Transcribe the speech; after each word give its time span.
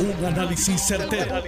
Un 0.00 0.24
análisis 0.24 0.80
certero, 0.80 1.42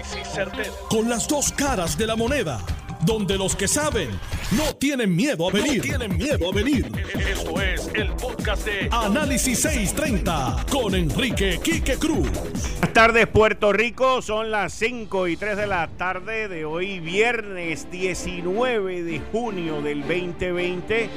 Con 0.88 1.08
las 1.08 1.28
dos 1.28 1.52
caras 1.52 1.96
de 1.96 2.06
la 2.06 2.16
moneda. 2.16 2.60
Donde 3.02 3.38
los 3.38 3.54
que 3.54 3.68
saben 3.68 4.10
no 4.50 4.74
tienen 4.74 5.14
miedo 5.14 5.48
a 5.48 5.52
venir. 5.52 5.80
tienen 5.80 6.18
miedo 6.18 6.50
a 6.50 6.52
venir. 6.52 6.90
Esto 7.14 7.60
es 7.62 7.88
el 7.94 8.08
podcast 8.14 8.66
de 8.66 8.88
Análisis 8.90 9.60
630 9.60 10.66
con 10.70 10.94
Enrique 10.96 11.60
Quique 11.62 11.94
Cruz. 11.96 12.28
Buenas 12.30 12.92
tardes, 12.92 13.26
Puerto 13.28 13.72
Rico. 13.72 14.20
Son 14.20 14.50
las 14.50 14.72
5 14.74 15.28
y 15.28 15.36
3 15.36 15.56
de 15.56 15.66
la 15.68 15.86
tarde 15.96 16.48
de 16.48 16.64
hoy, 16.64 16.98
viernes 16.98 17.88
19 17.90 19.04
de 19.04 19.20
junio 19.32 19.80
del 19.80 20.00
2020. 20.00 21.08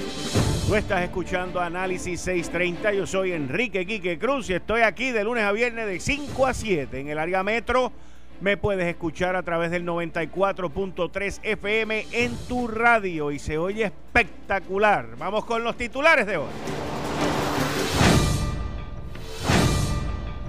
Estás 0.77 1.03
escuchando 1.03 1.61
Análisis 1.61 2.19
630. 2.21 2.93
Yo 2.93 3.05
soy 3.05 3.31
Enrique 3.31 3.85
Quique 3.85 4.17
Cruz 4.17 4.49
y 4.49 4.53
estoy 4.53 4.81
aquí 4.81 5.11
de 5.11 5.23
lunes 5.23 5.43
a 5.43 5.51
viernes 5.51 5.85
de 5.85 5.99
5 5.99 6.47
a 6.47 6.53
7 6.53 6.99
en 6.99 7.09
el 7.09 7.19
área 7.19 7.43
metro. 7.43 7.91
Me 8.41 8.57
puedes 8.57 8.87
escuchar 8.87 9.35
a 9.35 9.43
través 9.43 9.69
del 9.69 9.85
94.3 9.85 11.41
FM 11.43 12.07
en 12.11 12.35
tu 12.47 12.67
radio 12.67 13.31
y 13.31 13.37
se 13.37 13.59
oye 13.59 13.83
espectacular. 13.83 15.15
Vamos 15.19 15.45
con 15.45 15.63
los 15.63 15.77
titulares 15.77 16.25
de 16.25 16.37
hoy. 16.37 16.49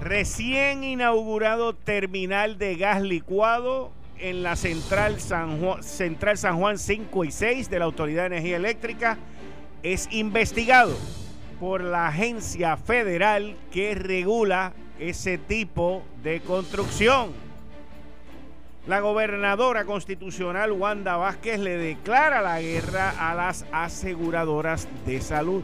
Recién 0.03 0.85
inaugurado 0.85 1.75
terminal 1.75 2.57
de 2.57 2.77
gas 2.77 3.03
licuado 3.03 3.93
en 4.19 4.43
la 4.43 4.57
Central 4.57 5.21
San 5.21 5.61
Juan, 5.61 5.83
Central 5.83 6.39
San 6.39 6.59
Juan 6.59 6.79
5 6.79 7.25
y 7.25 7.31
6 7.31 7.69
de 7.69 7.79
la 7.79 7.85
Autoridad 7.85 8.23
de 8.23 8.39
Energía 8.39 8.57
Eléctrica 8.57 9.19
es 9.85 10.09
investigado 10.11 10.97
por 11.61 11.85
la 11.85 12.09
agencia 12.09 12.77
federal 12.79 13.55
que 13.71 13.95
regula 13.95 14.73
ese 14.99 15.39
tipo 15.39 16.03
de 16.23 16.41
construcción. 16.41 17.33
La 18.87 19.01
gobernadora 19.01 19.85
constitucional 19.85 20.73
Wanda 20.73 21.17
Vázquez 21.17 21.61
le 21.61 21.77
declara 21.77 22.41
la 22.41 22.61
guerra 22.61 23.11
a 23.31 23.35
las 23.35 23.67
aseguradoras 23.73 24.89
de 25.07 25.21
salud. 25.21 25.63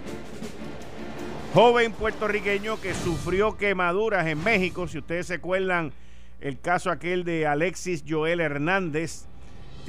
Joven 1.55 1.93
puertorriqueño 1.93 2.81
que 2.81 2.95
sufrió 2.95 3.57
quemaduras 3.57 4.27
en 4.27 4.43
México, 4.45 4.87
si 4.87 4.99
ustedes 4.99 5.27
se 5.27 5.35
acuerdan 5.35 5.93
el 6.41 6.61
caso 6.61 6.91
aquel 6.91 7.25
de 7.25 7.47
Alexis 7.47 8.05
Joel 8.07 8.41
Hernández, 8.41 9.27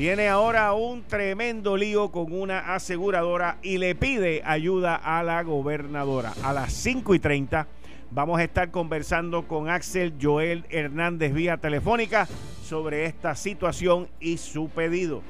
tiene 0.02 0.30
ahora 0.30 0.74
un 0.74 1.04
tremendo 1.04 1.78
lío 1.78 2.10
con 2.10 2.34
una 2.34 2.74
aseguradora 2.74 3.60
y 3.62 3.78
le 3.78 3.94
pide 3.94 4.42
ayuda 4.44 4.96
a 4.96 5.22
la 5.22 5.44
gobernadora. 5.44 6.34
A 6.42 6.54
las 6.54 6.74
5 6.74 7.14
y 7.14 7.20
30 7.20 7.68
vamos 8.10 8.40
a 8.40 8.44
estar 8.44 8.72
conversando 8.72 9.48
con 9.48 9.70
Axel 9.70 10.16
Joel 10.20 10.66
Hernández 10.72 11.34
vía 11.34 11.58
telefónica 11.58 12.28
sobre 12.64 13.06
esta 13.06 13.36
situación 13.36 14.10
y 14.20 14.40
su 14.40 14.70
pedido. 14.70 15.22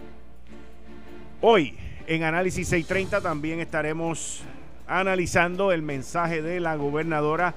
Hoy 1.41 1.77
en 2.07 2.23
Análisis 2.23 2.69
630 2.69 3.19
también 3.19 3.59
estaremos 3.59 4.41
analizando 4.87 5.73
el 5.73 5.81
mensaje 5.81 6.41
de 6.41 6.61
la 6.61 6.77
gobernadora 6.77 7.55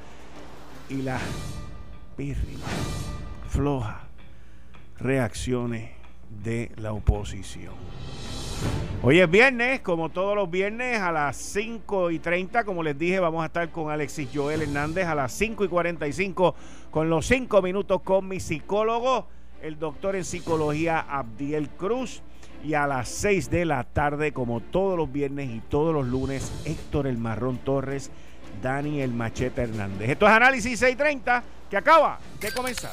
y 0.91 0.97
las 0.97 1.23
floja 3.51 4.01
reacciones 4.99 5.94
de 6.43 6.71
la 6.77 6.93
oposición. 6.93 7.75
Hoy 9.03 9.21
es 9.21 9.31
viernes, 9.31 9.81
como 9.81 10.09
todos 10.09 10.35
los 10.35 10.51
viernes, 10.51 10.99
a 10.99 11.13
las 11.13 11.37
5 11.37 12.11
y 12.11 12.19
30, 12.19 12.65
como 12.65 12.83
les 12.83 12.99
dije, 12.99 13.21
vamos 13.21 13.43
a 13.43 13.47
estar 13.47 13.71
con 13.71 13.91
Alexis 13.91 14.29
Joel 14.33 14.63
Hernández 14.63 15.07
a 15.07 15.15
las 15.15 15.33
5 15.33 15.65
y 15.65 15.69
45 15.69 16.55
con 16.91 17.11
los 17.11 17.27
5 17.27 17.61
minutos 17.61 18.01
con 18.03 18.27
mi 18.27 18.41
psicólogo, 18.41 19.27
el 19.61 19.79
doctor 19.79 20.17
en 20.17 20.25
psicología 20.25 21.01
Abdiel 21.01 21.69
Cruz. 21.71 22.23
Y 22.65 22.73
a 22.73 22.87
las 22.87 23.11
6 23.11 23.51
de 23.51 23.67
la 23.67 23.85
tarde, 23.85 24.33
como 24.33 24.61
todos 24.61 24.97
los 24.97 25.13
viernes 25.13 25.51
y 25.51 25.61
todos 25.69 25.93
los 25.93 26.07
lunes, 26.07 26.51
Héctor 26.65 27.07
El 27.07 27.19
Marrón 27.19 27.59
Torres, 27.59 28.11
Dani 28.63 29.03
El 29.03 29.13
Machete 29.13 29.63
Hernández. 29.63 30.09
Esto 30.09 30.27
es 30.27 30.33
Análisis 30.33 30.79
630 30.79 31.45
que 31.69 31.77
acaba 31.77 32.19
de 32.41 32.51
comenzar. 32.53 32.93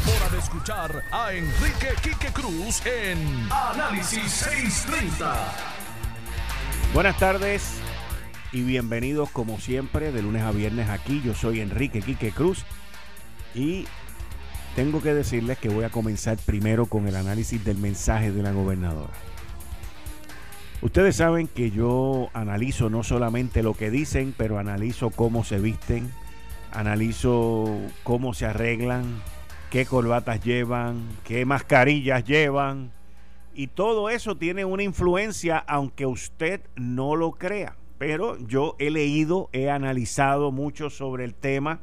hora 0.07 0.29
de 0.31 0.39
escuchar 0.39 1.03
a 1.11 1.33
Enrique 1.33 1.89
Quique 2.01 2.31
Cruz 2.33 2.83
en 2.85 3.19
Análisis 3.51 4.31
630. 4.31 5.35
Buenas 6.93 7.17
tardes 7.17 7.79
y 8.51 8.63
bienvenidos 8.63 9.29
como 9.29 9.59
siempre 9.59 10.11
de 10.11 10.23
lunes 10.23 10.41
a 10.41 10.51
viernes 10.51 10.89
aquí. 10.89 11.21
Yo 11.23 11.35
soy 11.35 11.61
Enrique 11.61 12.01
Quique 12.01 12.31
Cruz 12.31 12.65
y 13.53 13.85
tengo 14.75 15.01
que 15.01 15.13
decirles 15.13 15.59
que 15.59 15.69
voy 15.69 15.83
a 15.83 15.89
comenzar 15.89 16.37
primero 16.37 16.87
con 16.87 17.07
el 17.07 17.15
análisis 17.15 17.63
del 17.63 17.77
mensaje 17.77 18.31
de 18.31 18.41
la 18.41 18.51
gobernadora. 18.51 19.13
Ustedes 20.81 21.17
saben 21.17 21.47
que 21.47 21.69
yo 21.69 22.29
analizo 22.33 22.89
no 22.89 23.03
solamente 23.03 23.61
lo 23.61 23.75
que 23.75 23.91
dicen, 23.91 24.33
pero 24.35 24.57
analizo 24.57 25.11
cómo 25.11 25.43
se 25.43 25.59
visten, 25.59 26.11
analizo 26.71 27.69
cómo 28.03 28.33
se 28.33 28.47
arreglan, 28.47 29.21
qué 29.71 29.87
corbatas 29.87 30.43
llevan, 30.43 31.07
qué 31.23 31.43
mascarillas 31.45 32.23
llevan. 32.23 32.91
Y 33.55 33.67
todo 33.67 34.09
eso 34.11 34.37
tiene 34.37 34.65
una 34.65 34.83
influencia, 34.83 35.57
aunque 35.57 36.05
usted 36.05 36.61
no 36.75 37.15
lo 37.15 37.31
crea. 37.31 37.75
Pero 37.97 38.37
yo 38.47 38.75
he 38.77 38.91
leído, 38.91 39.49
he 39.51 39.71
analizado 39.71 40.51
mucho 40.51 40.91
sobre 40.91 41.25
el 41.25 41.33
tema 41.33 41.79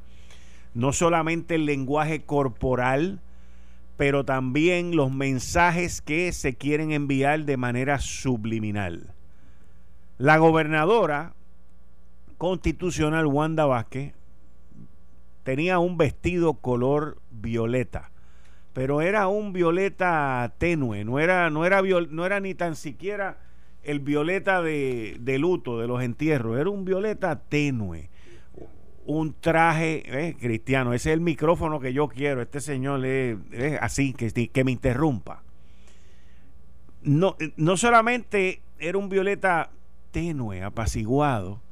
no 0.74 0.92
solamente 0.92 1.56
el 1.56 1.66
lenguaje 1.66 2.22
corporal, 2.22 3.20
pero 3.96 4.24
también 4.24 4.94
los 4.94 5.10
mensajes 5.10 6.00
que 6.00 6.30
se 6.32 6.54
quieren 6.54 6.92
enviar 6.92 7.44
de 7.46 7.56
manera 7.56 7.98
subliminal. 7.98 9.12
La 10.18 10.36
gobernadora 10.36 11.34
constitucional 12.36 13.26
Wanda 13.26 13.66
Vázquez 13.66 14.14
tenía 15.42 15.78
un 15.78 15.96
vestido 15.96 16.54
color 16.54 17.18
violeta, 17.40 18.10
pero 18.72 19.00
era 19.00 19.28
un 19.28 19.52
violeta 19.52 20.54
tenue, 20.58 21.04
no 21.04 21.18
era, 21.18 21.50
no 21.50 21.64
era, 21.64 21.82
no 21.82 22.26
era 22.26 22.40
ni 22.40 22.54
tan 22.54 22.76
siquiera 22.76 23.38
el 23.82 24.00
violeta 24.00 24.62
de, 24.62 25.36
luto, 25.38 25.78
de 25.78 25.86
los 25.86 26.02
entierros, 26.02 26.58
era 26.58 26.70
un 26.70 26.84
violeta 26.84 27.40
tenue 27.40 28.10
un 29.06 29.34
traje 29.40 30.02
eh, 30.04 30.36
cristiano. 30.38 30.92
Ese 30.92 31.08
es 31.08 31.14
el 31.14 31.22
micrófono 31.22 31.80
que 31.80 31.94
yo 31.94 32.08
quiero. 32.08 32.42
Este 32.42 32.60
señor 32.60 33.02
es, 33.06 33.38
así, 33.80 34.12
que, 34.12 34.50
que 34.50 34.64
me 34.64 34.70
interrumpa. 34.70 35.42
No, 37.00 37.34
no 37.56 37.78
solamente 37.78 38.60
era 38.78 38.98
un 38.98 39.08
violeta 39.08 39.70
tenue, 40.10 40.62
apaciguado, 40.62 41.62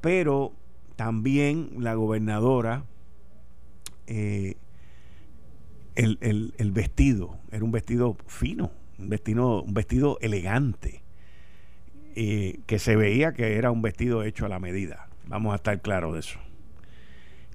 pero 0.00 0.52
también 0.96 1.70
la 1.78 1.94
gobernadora, 1.94 2.84
eh, 4.06 4.56
el, 6.00 6.54
el, 6.56 6.72
vestido, 6.72 7.38
era 7.50 7.64
un 7.64 7.72
vestido 7.72 8.16
fino, 8.26 8.70
un 8.98 9.08
vestido, 9.08 9.62
un 9.62 9.74
vestido 9.74 10.18
elegante, 10.20 11.02
eh, 12.14 12.60
que 12.66 12.78
se 12.78 12.96
veía 12.96 13.32
que 13.32 13.56
era 13.56 13.70
un 13.70 13.82
vestido 13.82 14.22
hecho 14.22 14.46
a 14.46 14.48
la 14.48 14.58
medida. 14.58 15.08
Vamos 15.26 15.52
a 15.52 15.56
estar 15.56 15.80
claros 15.80 16.14
de 16.14 16.20
eso. 16.20 16.38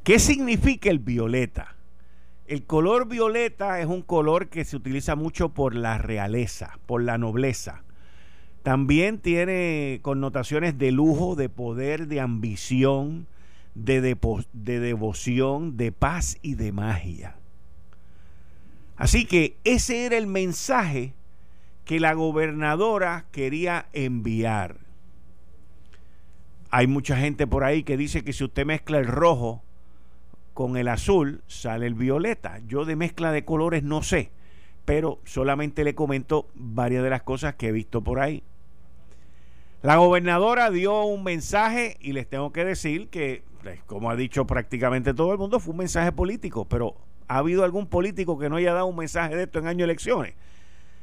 ¿Qué 0.03 0.19
significa 0.19 0.89
el 0.89 0.99
violeta? 0.99 1.75
El 2.45 2.65
color 2.65 3.07
violeta 3.07 3.79
es 3.79 3.87
un 3.87 4.03
color 4.03 4.49
que 4.49 4.65
se 4.65 4.75
utiliza 4.75 5.15
mucho 5.15 5.49
por 5.49 5.73
la 5.73 5.97
realeza, 5.97 6.77
por 6.85 7.01
la 7.01 7.17
nobleza. 7.17 7.83
También 8.61 9.19
tiene 9.19 9.99
connotaciones 10.03 10.77
de 10.77 10.91
lujo, 10.91 11.35
de 11.35 11.49
poder, 11.49 12.07
de 12.07 12.19
ambición, 12.19 13.27
de, 13.73 14.01
de 14.53 14.79
devoción, 14.79 15.77
de 15.77 15.91
paz 15.91 16.37
y 16.43 16.53
de 16.55 16.71
magia. 16.71 17.35
Así 18.97 19.25
que 19.25 19.57
ese 19.63 20.05
era 20.05 20.17
el 20.17 20.27
mensaje 20.27 21.13
que 21.83 21.99
la 21.99 22.13
gobernadora 22.13 23.25
quería 23.31 23.87
enviar. 23.93 24.77
Hay 26.71 26.87
mucha 26.87 27.17
gente 27.17 27.47
por 27.47 27.63
ahí 27.63 27.83
que 27.83 27.97
dice 27.97 28.23
que 28.23 28.33
si 28.33 28.43
usted 28.43 28.65
mezcla 28.65 28.97
el 28.97 29.07
rojo 29.07 29.63
con 30.55 30.77
el 30.77 30.87
azul 30.87 31.43
sale 31.47 31.85
el 31.85 31.93
violeta. 31.93 32.59
Yo 32.65 32.85
de 32.85 32.95
mezcla 32.95 33.31
de 33.31 33.43
colores 33.45 33.83
no 33.83 34.01
sé, 34.01 34.31
pero 34.85 35.19
solamente 35.25 35.83
le 35.83 35.95
comento 35.95 36.47
varias 36.55 37.03
de 37.03 37.09
las 37.09 37.23
cosas 37.23 37.55
que 37.55 37.67
he 37.67 37.71
visto 37.71 38.01
por 38.01 38.19
ahí. 38.19 38.41
La 39.83 39.97
gobernadora 39.97 40.71
dio 40.71 41.03
un 41.03 41.23
mensaje 41.23 41.97
y 41.99 42.13
les 42.13 42.27
tengo 42.27 42.51
que 42.53 42.63
decir 42.65 43.09
que, 43.09 43.43
pues, 43.61 43.83
como 43.83 44.09
ha 44.09 44.15
dicho 44.15 44.47
prácticamente 44.47 45.13
todo 45.13 45.33
el 45.33 45.37
mundo, 45.37 45.59
fue 45.59 45.73
un 45.73 45.79
mensaje 45.79 46.11
político, 46.13 46.65
pero 46.65 46.95
¿ha 47.27 47.37
habido 47.37 47.63
algún 47.63 47.87
político 47.87 48.37
que 48.37 48.49
no 48.49 48.57
haya 48.57 48.73
dado 48.73 48.87
un 48.87 48.95
mensaje 48.95 49.35
de 49.35 49.43
esto 49.43 49.59
en 49.59 49.67
año 49.67 49.79
de 49.79 49.83
elecciones? 49.85 50.35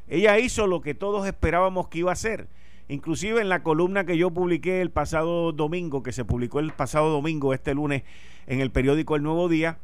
Ella 0.09 0.39
hizo 0.39 0.67
lo 0.67 0.81
que 0.81 0.95
todos 0.95 1.27
esperábamos 1.27 1.89
que 1.89 1.99
iba 1.99 2.11
a 2.11 2.15
hacer. 2.15 2.49
Inclusive 2.89 3.41
en 3.41 3.49
la 3.49 3.63
columna 3.63 4.05
que 4.05 4.19
yo 4.19 4.31
publiqué 4.31 4.81
el 4.81 4.91
pasado 4.91 5.53
domingo, 5.53 6.03
que 6.03 6.13
se 6.13 6.25
publicó 6.25 6.61
el 6.61 6.73
pasado 6.73 7.11
domingo, 7.11 7.55
este 7.55 7.75
lunes, 7.75 8.03
en 8.47 8.61
el 8.61 8.71
periódico 8.71 9.17
El 9.17 9.23
Nuevo 9.23 9.49
Día, 9.49 9.79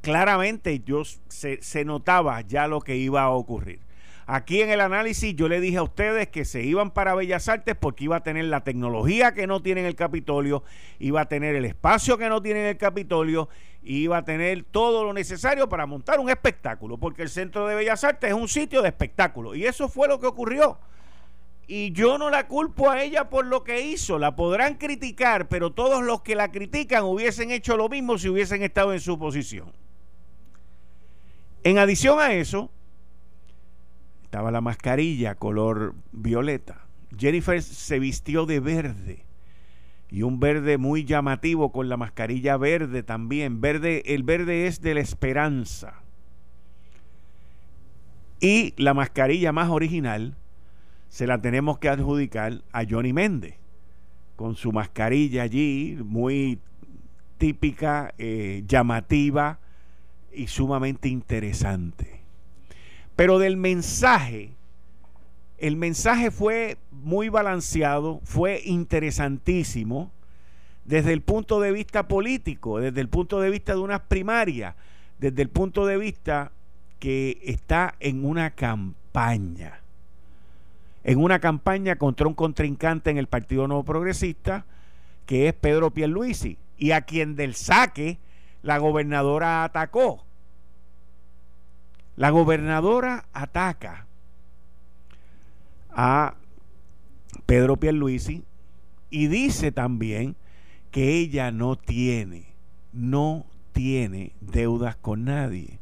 claramente 0.00 0.80
yo 0.84 1.04
se, 1.04 1.62
se 1.62 1.84
notaba 1.84 2.40
ya 2.42 2.66
lo 2.66 2.80
que 2.80 2.96
iba 2.96 3.22
a 3.22 3.30
ocurrir. 3.30 3.80
Aquí 4.26 4.60
en 4.62 4.70
el 4.70 4.80
análisis 4.80 5.34
yo 5.34 5.48
le 5.48 5.60
dije 5.60 5.78
a 5.78 5.82
ustedes 5.82 6.28
que 6.28 6.44
se 6.44 6.62
iban 6.62 6.90
para 6.90 7.14
Bellas 7.14 7.48
Artes 7.48 7.74
porque 7.78 8.04
iba 8.04 8.16
a 8.16 8.22
tener 8.22 8.44
la 8.44 8.62
tecnología 8.62 9.34
que 9.34 9.46
no 9.46 9.60
tiene 9.60 9.80
en 9.80 9.86
el 9.86 9.96
Capitolio, 9.96 10.62
iba 10.98 11.22
a 11.22 11.28
tener 11.28 11.56
el 11.56 11.64
espacio 11.64 12.18
que 12.18 12.28
no 12.28 12.40
tiene 12.40 12.60
en 12.60 12.66
el 12.66 12.76
Capitolio, 12.76 13.48
iba 13.82 14.18
a 14.18 14.24
tener 14.24 14.64
todo 14.64 15.04
lo 15.04 15.12
necesario 15.12 15.68
para 15.68 15.86
montar 15.86 16.20
un 16.20 16.30
espectáculo, 16.30 16.98
porque 16.98 17.22
el 17.22 17.28
Centro 17.28 17.66
de 17.66 17.74
Bellas 17.74 18.04
Artes 18.04 18.30
es 18.30 18.36
un 18.36 18.48
sitio 18.48 18.80
de 18.82 18.88
espectáculo. 18.88 19.54
Y 19.54 19.66
eso 19.66 19.88
fue 19.88 20.06
lo 20.06 20.20
que 20.20 20.26
ocurrió. 20.26 20.78
Y 21.66 21.92
yo 21.92 22.18
no 22.18 22.30
la 22.30 22.48
culpo 22.48 22.90
a 22.90 23.02
ella 23.02 23.28
por 23.30 23.46
lo 23.46 23.64
que 23.64 23.80
hizo, 23.80 24.18
la 24.18 24.36
podrán 24.36 24.74
criticar, 24.74 25.48
pero 25.48 25.72
todos 25.72 26.02
los 26.02 26.22
que 26.22 26.36
la 26.36 26.50
critican 26.50 27.04
hubiesen 27.04 27.50
hecho 27.50 27.76
lo 27.76 27.88
mismo 27.88 28.18
si 28.18 28.28
hubiesen 28.28 28.62
estado 28.62 28.92
en 28.92 29.00
su 29.00 29.18
posición. 29.18 29.72
En 31.64 31.78
adición 31.78 32.18
a 32.20 32.32
eso, 32.32 32.70
estaba 34.32 34.50
la 34.50 34.62
mascarilla 34.62 35.34
color 35.34 35.94
violeta. 36.10 36.86
Jennifer 37.18 37.62
se 37.62 37.98
vistió 37.98 38.46
de 38.46 38.60
verde 38.60 39.26
y 40.08 40.22
un 40.22 40.40
verde 40.40 40.78
muy 40.78 41.04
llamativo 41.04 41.70
con 41.70 41.90
la 41.90 41.98
mascarilla 41.98 42.56
verde 42.56 43.02
también. 43.02 43.60
Verde, 43.60 44.14
el 44.14 44.22
verde 44.22 44.66
es 44.66 44.80
de 44.80 44.94
la 44.94 45.00
esperanza. 45.00 46.00
Y 48.40 48.72
la 48.78 48.94
mascarilla 48.94 49.52
más 49.52 49.68
original 49.68 50.34
se 51.10 51.26
la 51.26 51.42
tenemos 51.42 51.76
que 51.76 51.90
adjudicar 51.90 52.62
a 52.72 52.84
Johnny 52.88 53.12
Méndez, 53.12 53.56
con 54.36 54.54
su 54.54 54.72
mascarilla 54.72 55.42
allí, 55.42 55.98
muy 56.02 56.58
típica, 57.36 58.14
eh, 58.16 58.64
llamativa 58.66 59.58
y 60.32 60.46
sumamente 60.46 61.10
interesante. 61.10 62.11
Pero 63.16 63.38
del 63.38 63.56
mensaje, 63.56 64.52
el 65.58 65.76
mensaje 65.76 66.30
fue 66.30 66.78
muy 66.90 67.28
balanceado, 67.28 68.20
fue 68.24 68.62
interesantísimo 68.64 70.10
desde 70.84 71.12
el 71.12 71.20
punto 71.20 71.60
de 71.60 71.72
vista 71.72 72.08
político, 72.08 72.80
desde 72.80 73.00
el 73.00 73.08
punto 73.08 73.40
de 73.40 73.50
vista 73.50 73.74
de 73.74 73.80
unas 73.80 74.00
primarias, 74.00 74.74
desde 75.18 75.42
el 75.42 75.48
punto 75.48 75.86
de 75.86 75.96
vista 75.98 76.52
que 76.98 77.40
está 77.44 77.94
en 78.00 78.24
una 78.24 78.50
campaña, 78.50 79.80
en 81.04 81.18
una 81.18 81.38
campaña 81.38 81.96
contra 81.96 82.26
un 82.26 82.34
contrincante 82.34 83.10
en 83.10 83.18
el 83.18 83.26
Partido 83.26 83.66
Nuevo 83.68 83.84
Progresista, 83.84 84.64
que 85.26 85.48
es 85.48 85.54
Pedro 85.54 85.92
Pierluisi, 85.92 86.58
y 86.78 86.90
a 86.90 87.02
quien 87.02 87.36
del 87.36 87.54
saque 87.54 88.18
la 88.62 88.78
gobernadora 88.78 89.64
atacó. 89.64 90.24
La 92.16 92.30
gobernadora 92.30 93.26
ataca 93.32 94.06
a 95.90 96.34
Pedro 97.46 97.76
Pierluisi 97.76 98.44
y 99.10 99.26
dice 99.26 99.72
también 99.72 100.36
que 100.90 101.18
ella 101.18 101.50
no 101.50 101.76
tiene, 101.76 102.54
no 102.92 103.46
tiene 103.72 104.32
deudas 104.40 104.96
con 104.96 105.24
nadie, 105.24 105.80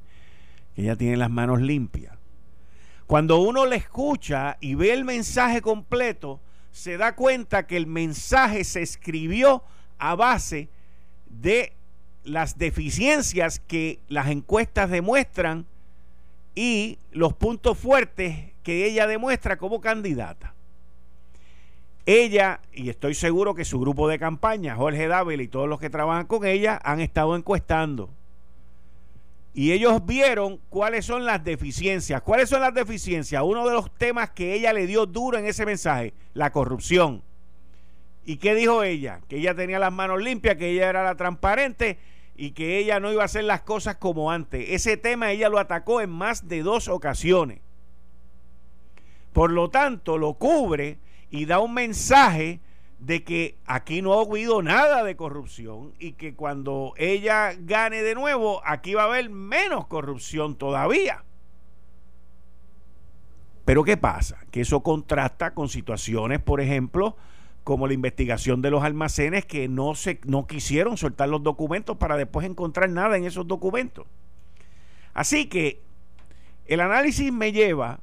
que 0.75 0.83
ella 0.83 0.97
tiene 0.97 1.17
las 1.17 1.31
manos 1.31 1.61
limpias. 1.61 2.17
Cuando 3.07 3.41
uno 3.41 3.67
le 3.67 3.77
escucha 3.77 4.57
y 4.61 4.77
ve 4.77 4.93
el 4.93 5.05
mensaje 5.05 5.61
completo, 5.61 6.41
se 6.71 6.97
da 6.97 7.17
cuenta 7.17 7.67
que 7.67 7.77
el 7.77 7.89
mensaje 7.89 8.63
se 8.63 8.83
escribió 8.83 9.65
a 9.99 10.15
base 10.15 10.69
de 11.29 11.73
las 12.23 12.57
deficiencias 12.57 13.59
que 13.59 13.99
las 14.09 14.29
encuestas 14.29 14.91
demuestran 14.91 15.67
y 16.55 16.99
los 17.13 17.33
puntos 17.35 17.79
fuertes 17.79 18.53
que 18.63 18.87
ella 18.87 19.07
demuestra 19.07 19.57
como 19.57 19.81
candidata. 19.81 20.55
Ella, 22.07 22.61
y 22.73 22.89
estoy 22.89 23.15
seguro 23.15 23.55
que 23.55 23.65
su 23.65 23.79
grupo 23.79 24.09
de 24.09 24.19
campaña, 24.19 24.75
Jorge 24.75 25.07
Dávila 25.07 25.43
y 25.43 25.49
todos 25.49 25.69
los 25.69 25.79
que 25.79 25.91
trabajan 25.91 26.27
con 26.27 26.45
ella, 26.45 26.81
han 26.83 27.01
estado 27.01 27.37
encuestando. 27.37 28.11
Y 29.53 29.73
ellos 29.73 30.05
vieron 30.07 30.61
cuáles 30.69 31.05
son 31.05 31.25
las 31.25 31.43
deficiencias. 31.45 32.23
¿Cuáles 32.23 32.49
son 32.49 32.61
las 32.61 32.73
deficiencias? 32.73 33.43
Uno 33.45 33.67
de 33.67 33.75
los 33.75 33.93
temas 33.95 34.31
que 34.31 34.55
ella 34.55 34.73
le 34.73 34.87
dio 34.87 35.07
duro 35.07 35.39
en 35.39 35.47
ese 35.47 35.67
mensaje, 35.67 36.15
la 36.35 36.53
corrupción. 36.53 37.23
¿Y 38.25 38.37
qué 38.37 38.55
dijo 38.55 38.83
ella? 38.83 39.21
Que 39.29 39.39
ella 39.39 39.55
tenía 39.55 39.79
las 39.79 39.93
manos 39.93 40.23
limpias, 40.23 40.57
que 40.57 40.71
ella 40.71 40.89
era 40.89 41.03
la 41.03 41.17
transparente 41.17 41.99
y 42.41 42.53
que 42.53 42.79
ella 42.79 43.01
no 43.01 43.13
iba 43.13 43.21
a 43.21 43.27
hacer 43.27 43.45
las 43.45 43.61
cosas 43.61 43.97
como 43.97 44.31
antes. 44.31 44.71
Ese 44.71 44.97
tema 44.97 45.31
ella 45.31 45.51
lo 45.51 45.59
atacó 45.59 46.01
en 46.01 46.09
más 46.09 46.49
de 46.49 46.63
dos 46.63 46.89
ocasiones. 46.89 47.61
Por 49.35 49.53
lo 49.53 49.69
tanto, 49.69 50.17
lo 50.17 50.33
cubre 50.33 50.97
y 51.29 51.45
da 51.45 51.59
un 51.59 51.75
mensaje 51.75 52.61
de 52.99 53.25
que 53.25 53.59
aquí 53.67 54.01
no 54.01 54.19
ha 54.19 54.23
habido 54.23 54.63
nada 54.63 55.05
de 55.05 55.17
corrupción 55.17 55.93
y 55.99 56.13
que 56.13 56.35
cuando 56.35 56.95
ella 56.97 57.53
gane 57.59 58.03
de 58.03 58.15
nuevo, 58.15 58.63
aquí 58.65 58.95
va 58.95 59.03
a 59.03 59.07
haber 59.09 59.29
menos 59.29 59.87
corrupción 59.87 60.57
todavía. 60.57 61.25
Pero 63.67 63.85
¿qué 63.85 63.99
pasa? 63.99 64.39
Que 64.51 64.63
eso 64.63 64.81
contrasta 64.83 65.53
con 65.53 65.69
situaciones, 65.69 66.41
por 66.41 66.63
ejemplo, 66.63 67.19
como 67.65 67.87
la 67.87 67.95
investigación 67.95 68.63
de 68.63 68.71
los 68.71 68.83
almacenes 68.83 69.45
que 69.45 69.69
no, 69.69 69.95
se, 69.95 70.21
no 70.25 70.47
quisieron 70.47 70.97
soltar 70.97 71.29
los 71.29 71.43
documentos 71.43 71.97
para 71.97 72.17
después 72.17 72.47
encontrar 72.47 72.91
nada 72.91 73.17
en 73.17 73.25
esos 73.25 73.47
documentos. 73.47 74.07
Así 75.13 75.47
que 75.47 75.81
el 76.67 76.81
análisis 76.81 77.33
me 77.33 77.53
lleva 77.53 78.01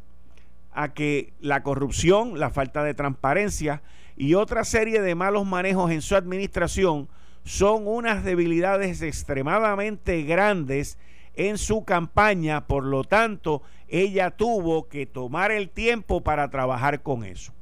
a 0.72 0.94
que 0.94 1.34
la 1.40 1.64
corrupción, 1.64 2.40
la 2.40 2.50
falta 2.50 2.84
de 2.84 2.94
transparencia 2.94 3.82
y 4.16 4.36
otra 4.36 4.64
serie 4.64 5.02
de 5.02 5.16
malos 5.16 5.46
manejos 5.46 5.92
en 5.92 6.02
su 6.02 6.16
administración 6.16 7.10
son 7.44 7.88
unas 7.88 8.24
debilidades 8.24 9.02
extremadamente 9.02 10.22
grandes 10.24 10.98
en 11.34 11.58
su 11.58 11.86
campaña, 11.86 12.68
por 12.68 12.84
lo 12.84 13.04
tanto, 13.04 13.62
ella 13.88 14.32
tuvo 14.32 14.90
que 14.90 15.06
tomar 15.06 15.52
el 15.52 15.70
tiempo 15.70 16.22
para 16.22 16.50
trabajar 16.50 17.04
con 17.04 17.24
eso. 17.24 17.54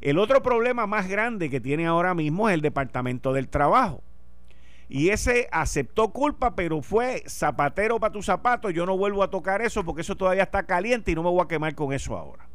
El 0.00 0.18
otro 0.18 0.42
problema 0.42 0.86
más 0.86 1.08
grande 1.08 1.50
que 1.50 1.60
tiene 1.60 1.86
ahora 1.86 2.14
mismo 2.14 2.48
es 2.48 2.54
el 2.54 2.62
Departamento 2.62 3.32
del 3.32 3.48
Trabajo. 3.48 4.02
Y 4.88 5.10
ese 5.10 5.48
aceptó 5.52 6.08
culpa, 6.10 6.56
pero 6.56 6.82
fue 6.82 7.22
zapatero 7.28 8.00
para 8.00 8.12
tu 8.12 8.22
zapato. 8.22 8.70
Yo 8.70 8.86
no 8.86 8.96
vuelvo 8.96 9.22
a 9.22 9.30
tocar 9.30 9.62
eso 9.62 9.84
porque 9.84 10.00
eso 10.00 10.16
todavía 10.16 10.42
está 10.42 10.64
caliente 10.64 11.12
y 11.12 11.14
no 11.14 11.22
me 11.22 11.30
voy 11.30 11.42
a 11.42 11.48
quemar 11.48 11.74
con 11.74 11.92
eso 11.92 12.16
ahora. 12.16 12.48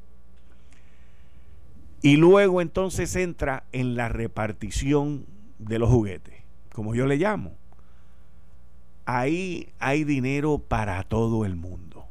Y 2.01 2.17
luego 2.17 2.61
entonces 2.61 3.15
entra 3.15 3.63
en 3.71 3.95
la 3.95 4.09
repartición 4.09 5.25
de 5.59 5.79
los 5.79 5.89
juguetes, 5.89 6.35
como 6.73 6.93
yo 6.93 7.05
le 7.05 7.15
llamo. 7.15 7.57
Ahí 9.05 9.73
hay 9.79 10.03
dinero 10.03 10.57
para 10.59 11.01
todo 11.03 11.45
el 11.45 11.55
mundo, 11.55 12.05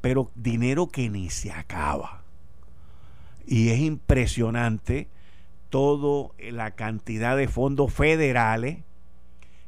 pero 0.00 0.30
dinero 0.34 0.88
que 0.88 1.10
ni 1.10 1.28
se 1.30 1.50
acaba. 1.50 2.23
Y 3.46 3.70
es 3.70 3.80
impresionante 3.80 5.08
toda 5.70 6.30
la 6.38 6.70
cantidad 6.72 7.36
de 7.36 7.48
fondos 7.48 7.92
federales 7.92 8.78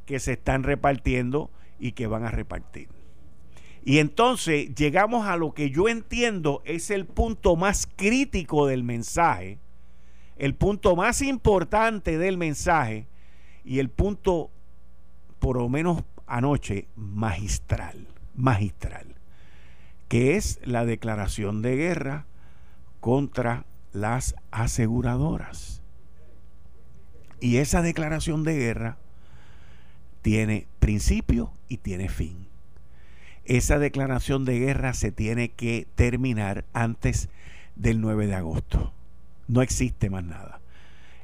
que 0.05 0.19
se 0.19 0.33
están 0.33 0.63
repartiendo 0.63 1.51
y 1.79 1.91
que 1.91 2.07
van 2.07 2.23
a 2.23 2.31
repartir. 2.31 2.87
Y 3.83 3.99
entonces 3.99 4.73
llegamos 4.75 5.27
a 5.27 5.37
lo 5.37 5.53
que 5.53 5.69
yo 5.69 5.87
entiendo 5.87 6.61
es 6.65 6.91
el 6.91 7.05
punto 7.05 7.55
más 7.55 7.87
crítico 7.87 8.67
del 8.67 8.83
mensaje, 8.83 9.59
el 10.37 10.55
punto 10.55 10.95
más 10.95 11.21
importante 11.21 12.17
del 12.17 12.37
mensaje 12.37 13.07
y 13.63 13.79
el 13.79 13.89
punto, 13.89 14.51
por 15.39 15.57
lo 15.57 15.69
menos 15.69 16.03
anoche, 16.25 16.87
magistral, 16.95 18.07
magistral, 18.35 19.15
que 20.09 20.35
es 20.35 20.59
la 20.63 20.85
declaración 20.85 21.61
de 21.61 21.75
guerra 21.75 22.25
contra 22.99 23.65
las 23.93 24.35
aseguradoras. 24.51 25.81
Y 27.39 27.57
esa 27.57 27.81
declaración 27.81 28.43
de 28.43 28.55
guerra 28.55 28.97
tiene 30.21 30.67
principio 30.79 31.51
y 31.67 31.77
tiene 31.77 32.09
fin. 32.09 32.47
Esa 33.45 33.79
declaración 33.79 34.43
de 34.43 34.59
guerra 34.59 34.93
se 34.93 35.11
tiene 35.11 35.49
que 35.49 35.87
terminar 35.95 36.65
antes 36.73 37.29
del 37.75 38.01
9 38.01 38.27
de 38.27 38.35
agosto. 38.35 38.93
No 39.47 39.61
existe 39.61 40.09
más 40.09 40.23
nada. 40.23 40.59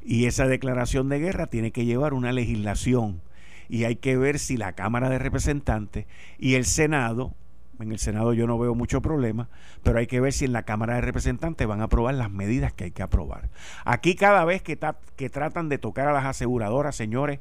Y 0.06 0.25
esa 0.25 0.48
declaración 0.48 1.10
de 1.10 1.20
guerra 1.20 1.48
tiene 1.48 1.72
que 1.72 1.86
llevar 1.86 2.13
una 2.13 2.32
legislación 2.32 3.22
y 3.70 3.86
hay 3.86 3.96
que 3.96 4.18
ver 4.18 4.39
si 4.39 4.58
la 4.58 4.74
Cámara 4.74 5.10
de 5.10 5.20
Representantes 5.20 6.06
y 6.38 6.56
el 6.56 6.65
Senado, 6.65 7.34
en 7.84 7.92
el 7.92 8.00
Senado 8.00 8.34
yo 8.34 8.48
no 8.48 8.58
veo 8.58 8.75
mucho 8.75 9.02
problema, 9.02 9.50
pero 9.84 10.00
hay 10.00 10.08
que 10.08 10.20
ver 10.20 10.34
si 10.34 10.46
en 10.46 10.54
la 10.54 10.63
Cámara 10.63 10.96
de 10.96 11.02
Representantes 11.02 11.68
van 11.68 11.82
a 11.82 11.86
aprobar 11.86 12.16
las 12.16 12.32
medidas 12.32 12.74
que 12.74 12.86
hay 12.86 12.92
que 12.92 13.04
aprobar. 13.04 13.50
Aquí 13.86 14.16
cada 14.16 14.44
vez 14.46 14.62
que, 14.62 14.75
tratan 15.30 15.70
de 15.70 15.78
tocar 15.78 16.08
a 16.08 16.13
las 16.13 16.25
aseguradoras, 16.25 16.96
señores, 16.96 17.40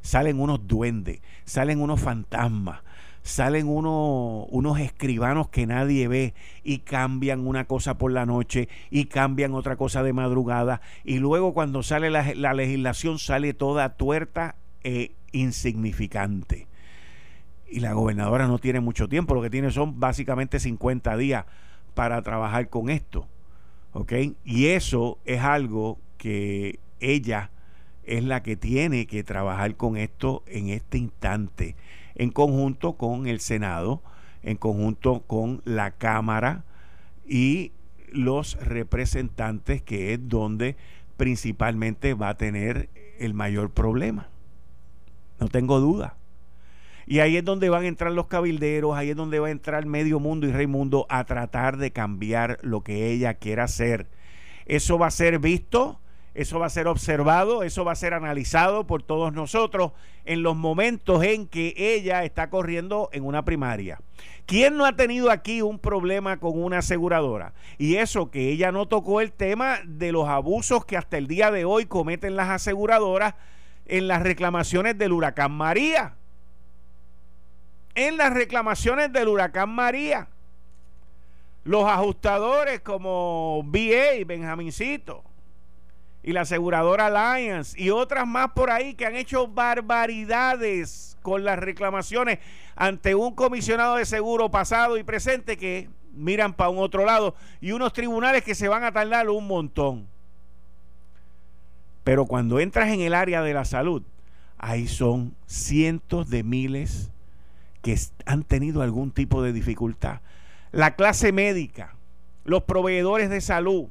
salen 0.00 0.40
unos 0.40 0.66
duendes, 0.66 1.20
salen 1.44 1.80
unos 1.80 2.00
fantasmas, 2.00 2.80
salen 3.22 3.68
unos, 3.68 4.80
escribanos 4.80 5.48
que 5.48 5.66
nadie 5.66 6.08
ve 6.08 6.34
y 6.64 6.78
cambian 6.78 7.46
una 7.46 7.66
cosa 7.66 7.98
por 7.98 8.10
la 8.10 8.26
noche 8.26 8.68
y 8.90 9.04
cambian 9.04 9.54
otra 9.54 9.76
cosa 9.76 10.02
de 10.02 10.12
madrugada 10.12 10.80
y 11.04 11.18
luego 11.18 11.54
cuando 11.54 11.82
sale 11.82 12.10
la 12.10 12.54
legislación 12.54 13.18
sale 13.18 13.54
toda 13.54 13.96
tuerta 13.96 14.56
e 14.82 15.12
insignificante. 15.32 16.66
Y 17.72 17.80
la 17.80 17.94
gobernadora 17.94 18.46
no 18.46 18.58
tiene 18.58 18.80
mucho 18.80 19.08
tiempo, 19.08 19.34
lo 19.34 19.40
que 19.40 19.50
tiene 19.50 19.70
son 19.70 19.98
básicamente 19.98 20.60
50 20.60 21.16
días 21.16 21.46
para 21.94 22.20
trabajar 22.22 22.68
con 22.68 22.90
esto. 22.90 23.26
¿Ok? 23.92 24.12
Y 24.44 24.66
eso 24.66 25.18
es 25.24 25.40
algo 25.40 25.98
que 26.18 26.78
ella 27.00 27.50
es 28.04 28.24
la 28.24 28.42
que 28.42 28.56
tiene 28.56 29.06
que 29.06 29.24
trabajar 29.24 29.76
con 29.76 29.96
esto 29.96 30.42
en 30.46 30.68
este 30.68 30.98
instante 30.98 31.76
en 32.14 32.30
conjunto 32.30 32.94
con 32.94 33.26
el 33.26 33.40
Senado, 33.40 34.02
en 34.42 34.56
conjunto 34.56 35.22
con 35.26 35.62
la 35.64 35.92
Cámara 35.92 36.64
y 37.26 37.72
los 38.12 38.56
representantes, 38.60 39.82
que 39.82 40.12
es 40.12 40.28
donde 40.28 40.76
principalmente 41.16 42.14
va 42.14 42.30
a 42.30 42.36
tener 42.36 42.90
el 43.18 43.34
mayor 43.34 43.70
problema. 43.70 44.28
No 45.40 45.48
tengo 45.48 45.80
duda. 45.80 46.16
Y 47.06 47.20
ahí 47.20 47.36
es 47.36 47.44
donde 47.44 47.68
van 47.68 47.84
a 47.84 47.88
entrar 47.88 48.12
los 48.12 48.26
cabilderos, 48.26 48.96
ahí 48.96 49.10
es 49.10 49.16
donde 49.16 49.38
va 49.38 49.48
a 49.48 49.50
entrar 49.50 49.86
medio 49.86 50.20
mundo 50.20 50.46
y 50.46 50.52
rey 50.52 50.66
mundo 50.66 51.06
a 51.08 51.24
tratar 51.24 51.76
de 51.76 51.92
cambiar 51.92 52.58
lo 52.62 52.82
que 52.82 53.10
ella 53.10 53.34
quiera 53.34 53.64
hacer. 53.64 54.08
Eso 54.66 54.98
va 54.98 55.08
a 55.08 55.10
ser 55.10 55.38
visto 55.38 55.98
eso 56.34 56.58
va 56.58 56.66
a 56.66 56.70
ser 56.70 56.86
observado, 56.86 57.62
eso 57.62 57.84
va 57.84 57.92
a 57.92 57.96
ser 57.96 58.14
analizado 58.14 58.86
por 58.86 59.02
todos 59.02 59.34
nosotros 59.34 59.92
en 60.24 60.42
los 60.42 60.56
momentos 60.56 61.22
en 61.22 61.46
que 61.46 61.74
ella 61.76 62.24
está 62.24 62.48
corriendo 62.48 63.10
en 63.12 63.24
una 63.24 63.44
primaria. 63.44 64.00
¿Quién 64.46 64.76
no 64.76 64.86
ha 64.86 64.96
tenido 64.96 65.30
aquí 65.30 65.60
un 65.60 65.78
problema 65.78 66.38
con 66.38 66.60
una 66.60 66.78
aseguradora? 66.78 67.52
Y 67.76 67.96
eso 67.96 68.30
que 68.30 68.48
ella 68.48 68.72
no 68.72 68.88
tocó 68.88 69.20
el 69.20 69.32
tema 69.32 69.80
de 69.84 70.10
los 70.10 70.26
abusos 70.26 70.86
que 70.86 70.96
hasta 70.96 71.18
el 71.18 71.26
día 71.26 71.50
de 71.50 71.66
hoy 71.66 71.84
cometen 71.84 72.34
las 72.34 72.48
aseguradoras 72.48 73.34
en 73.84 74.08
las 74.08 74.22
reclamaciones 74.22 74.96
del 74.96 75.12
huracán 75.12 75.52
María. 75.52 76.16
En 77.94 78.16
las 78.16 78.32
reclamaciones 78.32 79.12
del 79.12 79.28
huracán 79.28 79.70
María. 79.70 80.28
Los 81.64 81.84
ajustadores 81.84 82.80
como 82.80 83.62
BA, 83.64 84.24
Benjamincito, 84.26 85.22
y 86.22 86.32
la 86.32 86.42
aseguradora 86.42 87.06
Alliance 87.06 87.80
y 87.80 87.90
otras 87.90 88.26
más 88.26 88.52
por 88.52 88.70
ahí 88.70 88.94
que 88.94 89.06
han 89.06 89.16
hecho 89.16 89.48
barbaridades 89.48 91.16
con 91.22 91.44
las 91.44 91.58
reclamaciones 91.58 92.38
ante 92.76 93.14
un 93.14 93.34
comisionado 93.34 93.96
de 93.96 94.06
seguro 94.06 94.50
pasado 94.50 94.96
y 94.96 95.02
presente 95.02 95.56
que 95.56 95.88
miran 96.12 96.52
para 96.52 96.70
un 96.70 96.78
otro 96.78 97.04
lado 97.04 97.34
y 97.60 97.72
unos 97.72 97.92
tribunales 97.92 98.42
que 98.42 98.54
se 98.54 98.68
van 98.68 98.84
a 98.84 98.92
tardar 98.92 99.28
un 99.30 99.46
montón. 99.46 100.06
Pero 102.04 102.26
cuando 102.26 102.58
entras 102.58 102.88
en 102.88 103.00
el 103.00 103.14
área 103.14 103.42
de 103.42 103.54
la 103.54 103.64
salud, 103.64 104.02
ahí 104.58 104.88
son 104.88 105.36
cientos 105.46 106.28
de 106.28 106.42
miles 106.42 107.11
que 107.82 107.98
han 108.26 108.44
tenido 108.44 108.82
algún 108.82 109.10
tipo 109.10 109.42
de 109.42 109.52
dificultad. 109.52 110.20
La 110.70 110.94
clase 110.94 111.32
médica, 111.32 111.96
los 112.44 112.62
proveedores 112.62 113.28
de 113.28 113.40
salud, 113.40 113.88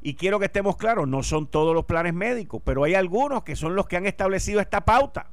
y 0.00 0.14
quiero 0.14 0.40
que 0.40 0.46
estemos 0.46 0.76
claros, 0.76 1.06
no 1.06 1.22
son 1.22 1.46
todos 1.46 1.74
los 1.74 1.84
planes 1.84 2.12
médicos, 2.12 2.60
pero 2.64 2.82
hay 2.82 2.94
algunos 2.94 3.44
que 3.44 3.54
son 3.54 3.76
los 3.76 3.86
que 3.86 3.96
han 3.96 4.06
establecido 4.06 4.60
esta 4.60 4.84
pauta. 4.84 5.28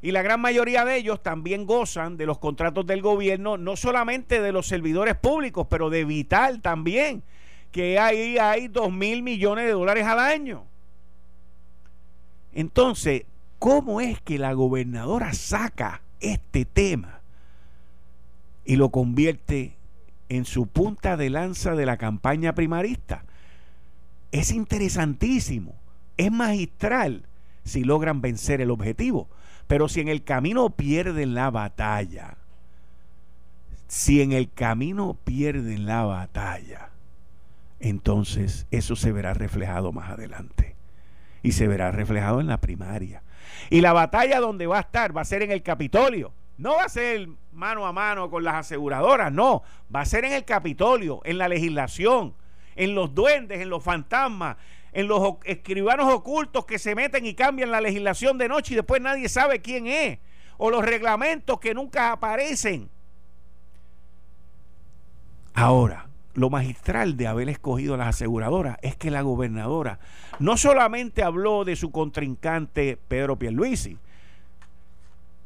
Y 0.00 0.12
la 0.12 0.22
gran 0.22 0.40
mayoría 0.40 0.84
de 0.84 0.96
ellos 0.96 1.20
también 1.20 1.66
gozan 1.66 2.16
de 2.16 2.26
los 2.26 2.38
contratos 2.38 2.86
del 2.86 3.02
gobierno, 3.02 3.56
no 3.56 3.74
solamente 3.74 4.40
de 4.40 4.52
los 4.52 4.68
servidores 4.68 5.16
públicos, 5.16 5.66
pero 5.68 5.90
de 5.90 6.04
Vital 6.04 6.62
también, 6.62 7.24
que 7.72 7.98
ahí 7.98 8.38
hay 8.38 8.68
dos 8.68 8.92
mil 8.92 9.24
millones 9.24 9.64
de 9.64 9.72
dólares 9.72 10.06
al 10.06 10.20
año. 10.20 10.64
Entonces, 12.52 13.24
¿cómo 13.58 14.00
es 14.00 14.20
que 14.20 14.38
la 14.38 14.52
gobernadora 14.52 15.32
saca 15.32 16.02
este 16.20 16.64
tema 16.64 17.20
y 18.64 18.76
lo 18.76 18.90
convierte 18.90 19.76
en 20.28 20.44
su 20.44 20.66
punta 20.66 21.16
de 21.16 21.30
lanza 21.30 21.74
de 21.74 21.86
la 21.86 21.96
campaña 21.96 22.54
primarista? 22.54 23.24
es 24.32 24.52
interesantísimo, 24.52 25.74
es 26.16 26.30
magistral 26.30 27.26
si 27.64 27.84
logran 27.84 28.20
vencer 28.20 28.60
el 28.60 28.70
objetivo. 28.70 29.28
Pero 29.66 29.88
si 29.88 30.00
en 30.00 30.08
el 30.08 30.24
camino 30.24 30.70
pierden 30.70 31.34
la 31.34 31.50
batalla, 31.50 32.38
si 33.86 34.22
en 34.22 34.32
el 34.32 34.50
camino 34.50 35.18
pierden 35.24 35.84
la 35.84 36.04
batalla, 36.04 36.90
entonces 37.78 38.66
eso 38.70 38.96
se 38.96 39.12
verá 39.12 39.34
reflejado 39.34 39.92
más 39.92 40.10
adelante. 40.10 40.74
Y 41.42 41.52
se 41.52 41.68
verá 41.68 41.92
reflejado 41.92 42.40
en 42.40 42.48
la 42.48 42.60
primaria. 42.60 43.22
Y 43.70 43.80
la 43.80 43.92
batalla 43.92 44.40
donde 44.40 44.66
va 44.66 44.78
a 44.78 44.82
estar 44.82 45.16
va 45.16 45.22
a 45.22 45.24
ser 45.24 45.42
en 45.42 45.50
el 45.50 45.62
Capitolio. 45.62 46.32
No 46.56 46.76
va 46.76 46.84
a 46.84 46.88
ser 46.88 47.28
mano 47.52 47.86
a 47.86 47.92
mano 47.92 48.30
con 48.30 48.44
las 48.44 48.54
aseguradoras, 48.54 49.32
no. 49.32 49.62
Va 49.94 50.00
a 50.00 50.04
ser 50.04 50.24
en 50.24 50.32
el 50.32 50.44
Capitolio, 50.44 51.20
en 51.24 51.38
la 51.38 51.48
legislación 51.48 52.34
en 52.78 52.94
los 52.94 53.12
duendes, 53.12 53.60
en 53.60 53.68
los 53.68 53.82
fantasmas, 53.82 54.56
en 54.92 55.08
los 55.08 55.34
escribanos 55.44 56.10
ocultos 56.12 56.64
que 56.64 56.78
se 56.78 56.94
meten 56.94 57.26
y 57.26 57.34
cambian 57.34 57.70
la 57.70 57.80
legislación 57.80 58.38
de 58.38 58.48
noche 58.48 58.72
y 58.72 58.76
después 58.76 59.02
nadie 59.02 59.28
sabe 59.28 59.60
quién 59.60 59.88
es, 59.88 60.20
o 60.56 60.70
los 60.70 60.84
reglamentos 60.84 61.58
que 61.58 61.74
nunca 61.74 62.12
aparecen. 62.12 62.88
Ahora, 65.54 66.07
lo 66.34 66.50
magistral 66.50 67.16
de 67.16 67.26
haber 67.26 67.48
escogido 67.48 67.94
a 67.94 67.96
las 67.96 68.08
aseguradoras 68.08 68.78
es 68.82 68.96
que 68.96 69.10
la 69.10 69.22
gobernadora 69.22 69.98
no 70.38 70.56
solamente 70.56 71.22
habló 71.22 71.64
de 71.64 71.76
su 71.76 71.90
contrincante 71.90 72.98
Pedro 73.08 73.38
Pierluisi, 73.38 73.98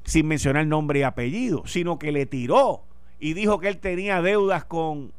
sin 0.04 0.26
mencionar 0.26 0.66
nombre 0.66 1.00
y 1.00 1.02
apellido, 1.02 1.66
sino 1.66 1.98
que 1.98 2.12
le 2.12 2.26
tiró 2.26 2.82
y 3.18 3.34
dijo 3.34 3.58
que 3.58 3.68
él 3.68 3.78
tenía 3.78 4.20
deudas 4.20 4.64
con, 4.64 5.12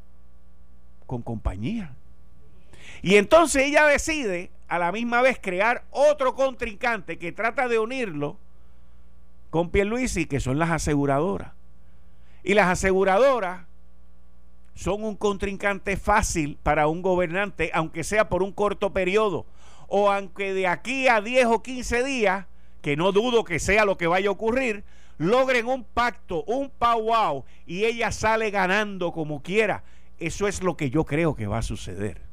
con 1.06 1.22
compañía. 1.22 1.94
Y 3.02 3.16
entonces 3.16 3.64
ella 3.64 3.86
decide 3.86 4.50
a 4.68 4.78
la 4.78 4.92
misma 4.92 5.22
vez 5.22 5.38
crear 5.40 5.84
otro 5.90 6.34
contrincante 6.34 7.18
que 7.18 7.32
trata 7.32 7.68
de 7.68 7.78
unirlo 7.78 8.36
con 9.50 9.70
Pierluisi, 9.70 10.26
que 10.26 10.40
son 10.40 10.58
las 10.58 10.70
aseguradoras. 10.70 11.52
Y 12.42 12.54
las 12.54 12.68
aseguradoras 12.68 13.66
son 14.74 15.04
un 15.04 15.16
contrincante 15.16 15.96
fácil 15.96 16.58
para 16.62 16.88
un 16.88 17.02
gobernante, 17.02 17.70
aunque 17.74 18.04
sea 18.04 18.28
por 18.28 18.42
un 18.42 18.52
corto 18.52 18.92
periodo, 18.92 19.46
o 19.88 20.10
aunque 20.10 20.52
de 20.52 20.66
aquí 20.66 21.08
a 21.08 21.20
10 21.20 21.46
o 21.46 21.62
15 21.62 22.04
días, 22.04 22.46
que 22.82 22.96
no 22.96 23.12
dudo 23.12 23.44
que 23.44 23.58
sea 23.58 23.84
lo 23.84 23.96
que 23.96 24.06
vaya 24.06 24.28
a 24.28 24.32
ocurrir, 24.32 24.84
logren 25.18 25.66
un 25.66 25.84
pacto, 25.84 26.44
un 26.44 26.70
powwow, 26.70 27.44
y 27.66 27.84
ella 27.84 28.10
sale 28.12 28.50
ganando 28.50 29.12
como 29.12 29.42
quiera. 29.42 29.84
Eso 30.18 30.48
es 30.48 30.62
lo 30.62 30.76
que 30.76 30.90
yo 30.90 31.04
creo 31.04 31.34
que 31.34 31.46
va 31.46 31.58
a 31.58 31.62
suceder 31.62 32.24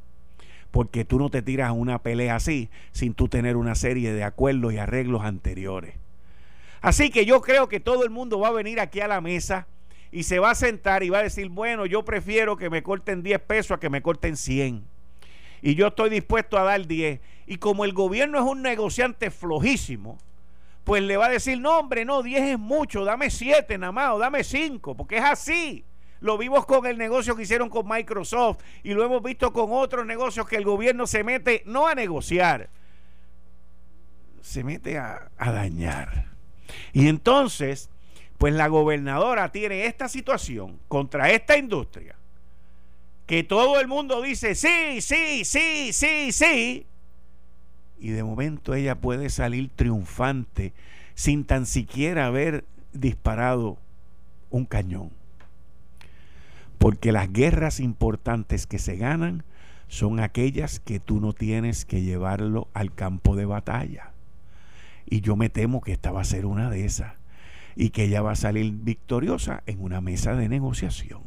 porque 0.71 1.03
tú 1.03 1.19
no 1.19 1.29
te 1.29 1.41
tiras 1.41 1.71
una 1.71 2.00
pelea 2.00 2.36
así 2.36 2.69
sin 2.93 3.13
tú 3.13 3.27
tener 3.27 3.57
una 3.57 3.75
serie 3.75 4.13
de 4.13 4.24
acuerdos 4.24 4.74
y 4.74 4.77
arreglos 4.77 5.24
anteriores. 5.24 5.95
Así 6.81 7.12
que 7.12 7.25
yo 7.25 7.41
creo 7.41 7.67
que 7.67 7.79
todo 7.79 8.03
el 8.03 8.10
mundo 8.10 8.39
va 8.39 8.48
a 8.48 8.51
venir 8.51 8.79
aquí 8.79 9.01
a 9.01 9.07
la 9.07 9.21
mesa 9.21 9.67
y 10.11 10.23
se 10.23 10.39
va 10.39 10.51
a 10.51 10.55
sentar 10.55 11.03
y 11.03 11.09
va 11.09 11.19
a 11.19 11.23
decir, 11.23 11.49
bueno, 11.49 11.85
yo 11.85 12.03
prefiero 12.03 12.57
que 12.57 12.69
me 12.69 12.83
corten 12.83 13.23
10 13.23 13.39
pesos 13.41 13.71
a 13.71 13.79
que 13.79 13.89
me 13.89 14.01
corten 14.01 14.35
100. 14.35 14.83
Y 15.61 15.75
yo 15.75 15.87
estoy 15.87 16.09
dispuesto 16.09 16.57
a 16.57 16.63
dar 16.63 16.85
10. 16.85 17.19
Y 17.47 17.57
como 17.57 17.85
el 17.85 17.93
gobierno 17.93 18.37
es 18.39 18.45
un 18.45 18.61
negociante 18.61 19.31
flojísimo, 19.31 20.17
pues 20.83 21.03
le 21.03 21.17
va 21.17 21.27
a 21.27 21.29
decir, 21.29 21.59
no, 21.59 21.79
hombre, 21.79 22.05
no, 22.05 22.23
10 22.23 22.41
es 22.41 22.59
mucho, 22.59 23.05
dame 23.05 23.29
7 23.29 23.77
nada 23.77 23.91
más, 23.91 24.11
o 24.11 24.19
dame 24.19 24.43
5, 24.43 24.95
porque 24.95 25.17
es 25.17 25.23
así. 25.23 25.85
Lo 26.19 26.37
vimos 26.37 26.65
con 26.67 26.85
el 26.85 26.97
negocio 26.97 27.35
que 27.35 27.43
hicieron 27.43 27.69
con 27.69 27.87
Microsoft 27.87 28.59
y 28.83 28.93
lo 28.93 29.03
hemos 29.03 29.23
visto 29.23 29.51
con 29.51 29.69
otros 29.71 30.05
negocios 30.05 30.47
que 30.47 30.55
el 30.55 30.63
gobierno 30.63 31.07
se 31.07 31.23
mete 31.23 31.63
no 31.65 31.87
a 31.87 31.95
negociar, 31.95 32.69
se 34.41 34.63
mete 34.63 34.99
a, 34.99 35.31
dañar. 35.39 36.25
Y 36.93 37.07
entonces, 37.07 37.89
pues 38.41 38.55
la 38.55 38.67
gobernadora 38.69 39.51
tiene 39.51 39.86
esta 39.86 40.10
situación 40.10 40.79
contra 40.88 41.29
esta 41.29 41.60
industria, 41.60 42.15
que 43.27 43.43
todo 43.43 43.79
el 43.79 43.88
mundo 43.88 44.19
dice 44.19 44.55
sí, 44.55 45.00
sí, 45.00 45.45
sí, 45.45 45.93
sí, 45.93 46.31
sí, 46.31 46.88
y 48.00 48.10
de 48.10 48.24
momento 48.24 48.74
ella 48.74 48.95
puede 49.00 49.29
salir 49.29 49.69
triunfante 49.75 50.74
sin 51.13 51.45
tan 51.45 51.67
siquiera 51.67 52.25
haber 52.25 52.65
disparado 52.93 53.77
un 54.50 54.65
cañón. 54.65 55.12
Porque 56.79 57.12
las 57.12 57.31
guerras 57.31 57.79
importantes 57.79 58.65
que 58.65 58.79
se 58.79 58.95
ganan 58.98 59.43
son 59.88 60.19
aquellas 60.19 60.79
que 60.79 61.00
tú 61.00 61.19
no 61.19 61.33
tienes 61.33 61.86
que 61.86 62.01
llevarlo 62.01 62.69
al 62.74 62.91
campo 62.91 63.36
de 63.36 63.45
batalla. 63.45 64.13
Y 65.05 65.21
yo 65.21 65.36
me 65.36 65.50
temo 65.50 65.81
que 65.81 65.91
esta 65.91 66.12
va 66.12 66.21
a 66.21 66.24
ser 66.25 66.48
una 66.48 66.71
de 66.71 66.86
esas. 66.86 67.20
Y 67.75 67.89
que 67.89 68.05
ella 68.05 68.21
va 68.21 68.31
a 68.31 68.35
salir 68.35 68.71
victoriosa 68.71 69.63
en 69.65 69.81
una 69.81 70.01
mesa 70.01 70.35
de 70.35 70.49
negociación. 70.49 71.21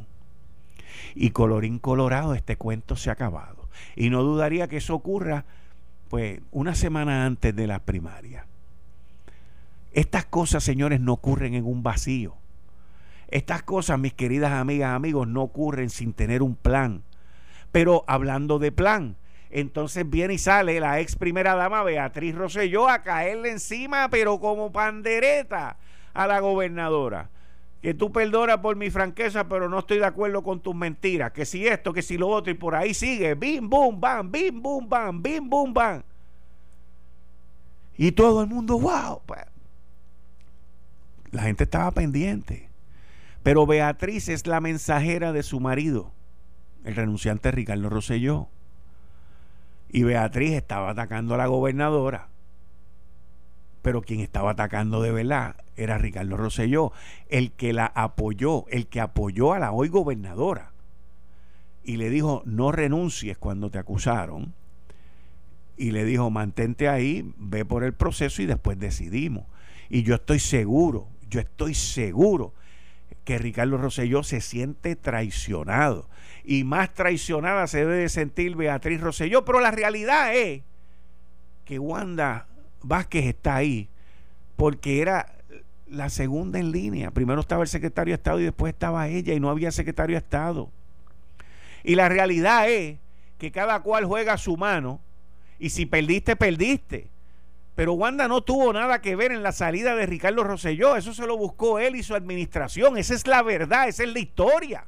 Y 1.14 1.30
colorín 1.30 1.78
colorado, 1.78 2.34
este 2.34 2.56
cuento 2.56 2.96
se 2.96 3.10
ha 3.10 3.14
acabado. 3.14 3.68
Y 3.96 4.10
no 4.10 4.22
dudaría 4.22 4.68
que 4.68 4.78
eso 4.78 4.94
ocurra, 4.94 5.44
pues, 6.08 6.40
una 6.50 6.74
semana 6.74 7.26
antes 7.26 7.54
de 7.54 7.66
la 7.66 7.80
primaria. 7.80 8.46
Estas 9.92 10.24
cosas, 10.24 10.64
señores, 10.64 11.00
no 11.00 11.12
ocurren 11.12 11.54
en 11.54 11.64
un 11.64 11.82
vacío. 11.82 12.34
Estas 13.28 13.62
cosas, 13.62 13.98
mis 13.98 14.12
queridas 14.12 14.52
amigas, 14.52 14.90
amigos, 14.90 15.28
no 15.28 15.42
ocurren 15.42 15.90
sin 15.90 16.12
tener 16.12 16.42
un 16.42 16.56
plan. 16.56 17.02
Pero 17.72 18.04
hablando 18.06 18.58
de 18.58 18.72
plan, 18.72 19.16
entonces 19.50 20.08
viene 20.08 20.34
y 20.34 20.38
sale 20.38 20.80
la 20.80 21.00
ex 21.00 21.14
primera 21.14 21.54
dama 21.54 21.84
Beatriz 21.84 22.34
Rosselló 22.34 22.88
a 22.88 23.02
caerle 23.02 23.50
encima, 23.50 24.08
pero 24.10 24.40
como 24.40 24.72
pandereta 24.72 25.76
a 26.14 26.26
la 26.26 26.40
gobernadora. 26.40 27.28
Que 27.82 27.92
tú 27.92 28.10
perdonas 28.10 28.58
por 28.58 28.76
mi 28.76 28.88
franqueza, 28.88 29.46
pero 29.46 29.68
no 29.68 29.80
estoy 29.80 29.98
de 29.98 30.06
acuerdo 30.06 30.42
con 30.42 30.60
tus 30.60 30.74
mentiras. 30.74 31.32
Que 31.32 31.44
si 31.44 31.66
esto, 31.66 31.92
que 31.92 32.00
si 32.00 32.16
lo 32.16 32.28
otro, 32.28 32.50
y 32.50 32.54
por 32.54 32.74
ahí 32.74 32.94
sigue. 32.94 33.34
Bim, 33.34 33.68
bum, 33.68 34.00
bam, 34.00 34.30
bim, 34.32 34.62
bum, 34.62 34.88
bam, 34.88 35.22
bim, 35.22 35.50
bum, 35.50 35.74
bam. 35.74 36.02
Y 37.98 38.12
todo 38.12 38.42
el 38.42 38.48
mundo, 38.48 38.78
wow. 38.78 39.20
Pues, 39.26 39.42
la 41.30 41.42
gente 41.42 41.64
estaba 41.64 41.90
pendiente. 41.90 42.70
Pero 43.42 43.66
Beatriz 43.66 44.30
es 44.30 44.46
la 44.46 44.62
mensajera 44.62 45.32
de 45.32 45.42
su 45.42 45.60
marido, 45.60 46.10
el 46.84 46.96
renunciante 46.96 47.50
Ricardo 47.50 47.90
Rosselló. 47.90 48.48
Y 49.90 50.04
Beatriz 50.04 50.52
estaba 50.52 50.90
atacando 50.90 51.34
a 51.34 51.38
la 51.38 51.46
gobernadora. 51.46 52.28
Pero 53.82 54.00
quien 54.00 54.20
estaba 54.20 54.52
atacando 54.52 55.02
de 55.02 55.12
verdad 55.12 55.56
era 55.76 55.98
Ricardo 55.98 56.36
Rosselló, 56.36 56.92
el 57.28 57.52
que 57.52 57.72
la 57.72 57.86
apoyó, 57.86 58.66
el 58.68 58.86
que 58.86 59.00
apoyó 59.00 59.52
a 59.52 59.58
la 59.58 59.72
hoy 59.72 59.88
gobernadora. 59.88 60.72
Y 61.82 61.96
le 61.96 62.10
dijo, 62.10 62.42
no 62.46 62.72
renuncies 62.72 63.36
cuando 63.36 63.70
te 63.70 63.78
acusaron. 63.78 64.54
Y 65.76 65.90
le 65.90 66.04
dijo, 66.04 66.30
mantente 66.30 66.88
ahí, 66.88 67.34
ve 67.36 67.64
por 67.64 67.84
el 67.84 67.92
proceso 67.92 68.40
y 68.42 68.46
después 68.46 68.78
decidimos. 68.78 69.44
Y 69.90 70.02
yo 70.02 70.14
estoy 70.14 70.38
seguro, 70.38 71.08
yo 71.28 71.40
estoy 71.40 71.74
seguro 71.74 72.54
que 73.24 73.38
Ricardo 73.38 73.76
Rosselló 73.76 74.22
se 74.22 74.40
siente 74.40 74.96
traicionado. 74.96 76.08
Y 76.44 76.64
más 76.64 76.94
traicionada 76.94 77.66
se 77.66 77.78
debe 77.78 78.08
sentir 78.08 78.54
Beatriz 78.54 79.00
Rosselló. 79.00 79.44
Pero 79.44 79.60
la 79.60 79.70
realidad 79.70 80.34
es 80.34 80.62
que 81.64 81.78
Wanda 81.78 82.46
Vázquez 82.82 83.24
está 83.24 83.56
ahí 83.56 83.88
porque 84.56 85.00
era 85.00 85.33
la 85.94 86.10
segunda 86.10 86.58
en 86.58 86.72
línea. 86.72 87.10
Primero 87.10 87.40
estaba 87.40 87.62
el 87.62 87.68
secretario 87.68 88.12
de 88.12 88.16
Estado 88.16 88.40
y 88.40 88.44
después 88.44 88.72
estaba 88.72 89.08
ella 89.08 89.34
y 89.34 89.40
no 89.40 89.50
había 89.50 89.70
secretario 89.70 90.14
de 90.14 90.18
Estado. 90.18 90.70
Y 91.82 91.94
la 91.94 92.08
realidad 92.08 92.68
es 92.68 92.98
que 93.38 93.52
cada 93.52 93.80
cual 93.80 94.04
juega 94.04 94.34
a 94.34 94.38
su 94.38 94.56
mano 94.56 95.00
y 95.58 95.70
si 95.70 95.86
perdiste, 95.86 96.36
perdiste. 96.36 97.08
Pero 97.74 97.94
Wanda 97.94 98.28
no 98.28 98.42
tuvo 98.42 98.72
nada 98.72 99.00
que 99.00 99.16
ver 99.16 99.32
en 99.32 99.42
la 99.42 99.52
salida 99.52 99.94
de 99.96 100.06
Ricardo 100.06 100.44
Rosselló. 100.44 100.96
Eso 100.96 101.12
se 101.12 101.26
lo 101.26 101.36
buscó 101.36 101.78
él 101.78 101.96
y 101.96 102.02
su 102.02 102.14
administración. 102.14 102.96
Esa 102.96 103.14
es 103.14 103.26
la 103.26 103.42
verdad, 103.42 103.88
esa 103.88 104.04
es 104.04 104.12
la 104.12 104.20
historia. 104.20 104.84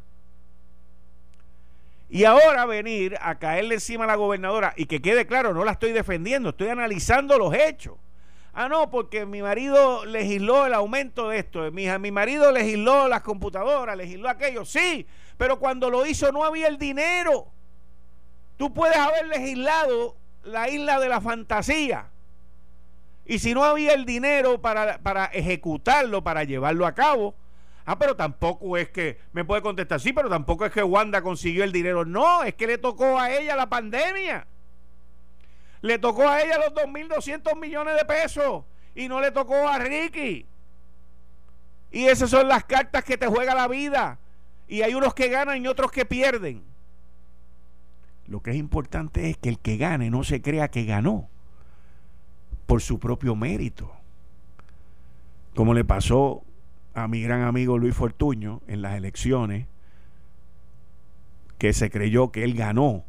Y 2.08 2.24
ahora 2.24 2.64
venir 2.66 3.18
a 3.20 3.38
caerle 3.38 3.74
encima 3.74 4.04
a 4.04 4.06
la 4.06 4.14
gobernadora 4.14 4.72
y 4.76 4.86
que 4.86 5.02
quede 5.02 5.26
claro, 5.26 5.52
no 5.52 5.64
la 5.64 5.72
estoy 5.72 5.90
defendiendo, 5.90 6.50
estoy 6.50 6.68
analizando 6.68 7.36
los 7.36 7.52
hechos. 7.52 7.96
Ah, 8.58 8.70
no, 8.70 8.90
porque 8.90 9.26
mi 9.26 9.42
marido 9.42 10.06
legisló 10.06 10.64
el 10.64 10.72
aumento 10.72 11.28
de 11.28 11.40
esto. 11.40 11.70
Mi, 11.72 11.86
mi 11.98 12.10
marido 12.10 12.50
legisló 12.50 13.06
las 13.06 13.20
computadoras, 13.20 13.94
legisló 13.98 14.30
aquello. 14.30 14.64
Sí, 14.64 15.06
pero 15.36 15.58
cuando 15.58 15.90
lo 15.90 16.06
hizo 16.06 16.32
no 16.32 16.42
había 16.42 16.66
el 16.68 16.78
dinero. 16.78 17.48
Tú 18.56 18.72
puedes 18.72 18.96
haber 18.96 19.26
legislado 19.26 20.16
la 20.42 20.70
isla 20.70 20.98
de 20.98 21.08
la 21.10 21.20
fantasía 21.20 22.10
y 23.26 23.40
si 23.40 23.52
no 23.52 23.62
había 23.62 23.92
el 23.92 24.06
dinero 24.06 24.62
para, 24.62 24.98
para 25.02 25.26
ejecutarlo, 25.26 26.24
para 26.24 26.44
llevarlo 26.44 26.86
a 26.86 26.94
cabo, 26.94 27.34
ah, 27.84 27.98
pero 27.98 28.16
tampoco 28.16 28.78
es 28.78 28.88
que, 28.88 29.18
me 29.32 29.44
puede 29.44 29.60
contestar, 29.60 30.00
sí, 30.00 30.14
pero 30.14 30.30
tampoco 30.30 30.64
es 30.64 30.72
que 30.72 30.82
Wanda 30.82 31.20
consiguió 31.20 31.62
el 31.62 31.72
dinero. 31.72 32.06
No, 32.06 32.42
es 32.44 32.54
que 32.54 32.66
le 32.66 32.78
tocó 32.78 33.18
a 33.18 33.30
ella 33.30 33.54
la 33.54 33.68
pandemia. 33.68 34.46
Le 35.82 35.98
tocó 35.98 36.28
a 36.28 36.40
ella 36.40 36.58
los 36.58 36.74
2.200 36.74 37.58
millones 37.58 37.96
de 37.96 38.04
pesos 38.04 38.64
y 38.94 39.08
no 39.08 39.20
le 39.20 39.30
tocó 39.30 39.68
a 39.68 39.78
Ricky. 39.78 40.46
Y 41.90 42.06
esas 42.06 42.30
son 42.30 42.48
las 42.48 42.64
cartas 42.64 43.04
que 43.04 43.16
te 43.16 43.26
juega 43.26 43.54
la 43.54 43.68
vida. 43.68 44.18
Y 44.68 44.82
hay 44.82 44.94
unos 44.94 45.14
que 45.14 45.28
ganan 45.28 45.62
y 45.62 45.68
otros 45.68 45.92
que 45.92 46.04
pierden. 46.04 46.64
Lo 48.26 48.40
que 48.40 48.50
es 48.50 48.56
importante 48.56 49.30
es 49.30 49.36
que 49.36 49.48
el 49.48 49.58
que 49.58 49.76
gane 49.76 50.10
no 50.10 50.24
se 50.24 50.42
crea 50.42 50.68
que 50.68 50.84
ganó 50.84 51.28
por 52.66 52.82
su 52.82 52.98
propio 52.98 53.36
mérito. 53.36 53.92
Como 55.54 55.72
le 55.74 55.84
pasó 55.84 56.42
a 56.94 57.06
mi 57.08 57.22
gran 57.22 57.42
amigo 57.42 57.78
Luis 57.78 57.94
Fortuño 57.94 58.62
en 58.66 58.82
las 58.82 58.96
elecciones, 58.96 59.68
que 61.58 61.72
se 61.72 61.90
creyó 61.90 62.32
que 62.32 62.44
él 62.44 62.54
ganó 62.54 63.04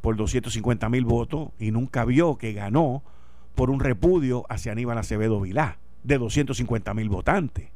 por 0.00 0.16
250 0.16 0.88
mil 0.88 1.04
votos 1.04 1.50
y 1.58 1.70
nunca 1.70 2.04
vio 2.04 2.36
que 2.38 2.52
ganó 2.52 3.02
por 3.54 3.70
un 3.70 3.80
repudio 3.80 4.44
hacia 4.48 4.72
Aníbal 4.72 4.98
Acevedo 4.98 5.40
Vilá 5.40 5.78
de 6.04 6.18
250 6.18 6.94
mil 6.94 7.08
votantes. 7.08 7.70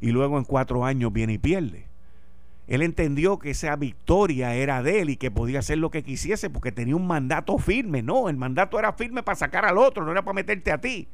Y 0.00 0.10
luego 0.12 0.38
en 0.38 0.44
cuatro 0.44 0.84
años 0.84 1.12
viene 1.12 1.34
y 1.34 1.38
pierde. 1.38 1.88
Él 2.66 2.82
entendió 2.82 3.38
que 3.38 3.50
esa 3.50 3.74
victoria 3.76 4.54
era 4.54 4.82
de 4.82 5.00
él 5.00 5.10
y 5.10 5.16
que 5.16 5.30
podía 5.30 5.60
hacer 5.60 5.78
lo 5.78 5.90
que 5.90 6.02
quisiese 6.02 6.50
porque 6.50 6.70
tenía 6.70 6.96
un 6.96 7.06
mandato 7.06 7.56
firme. 7.58 8.02
No, 8.02 8.28
el 8.28 8.36
mandato 8.36 8.78
era 8.78 8.92
firme 8.92 9.22
para 9.22 9.36
sacar 9.36 9.64
al 9.64 9.78
otro, 9.78 10.04
no 10.04 10.12
era 10.12 10.22
para 10.22 10.34
meterte 10.34 10.70
a 10.70 10.78
ti. 10.78 11.08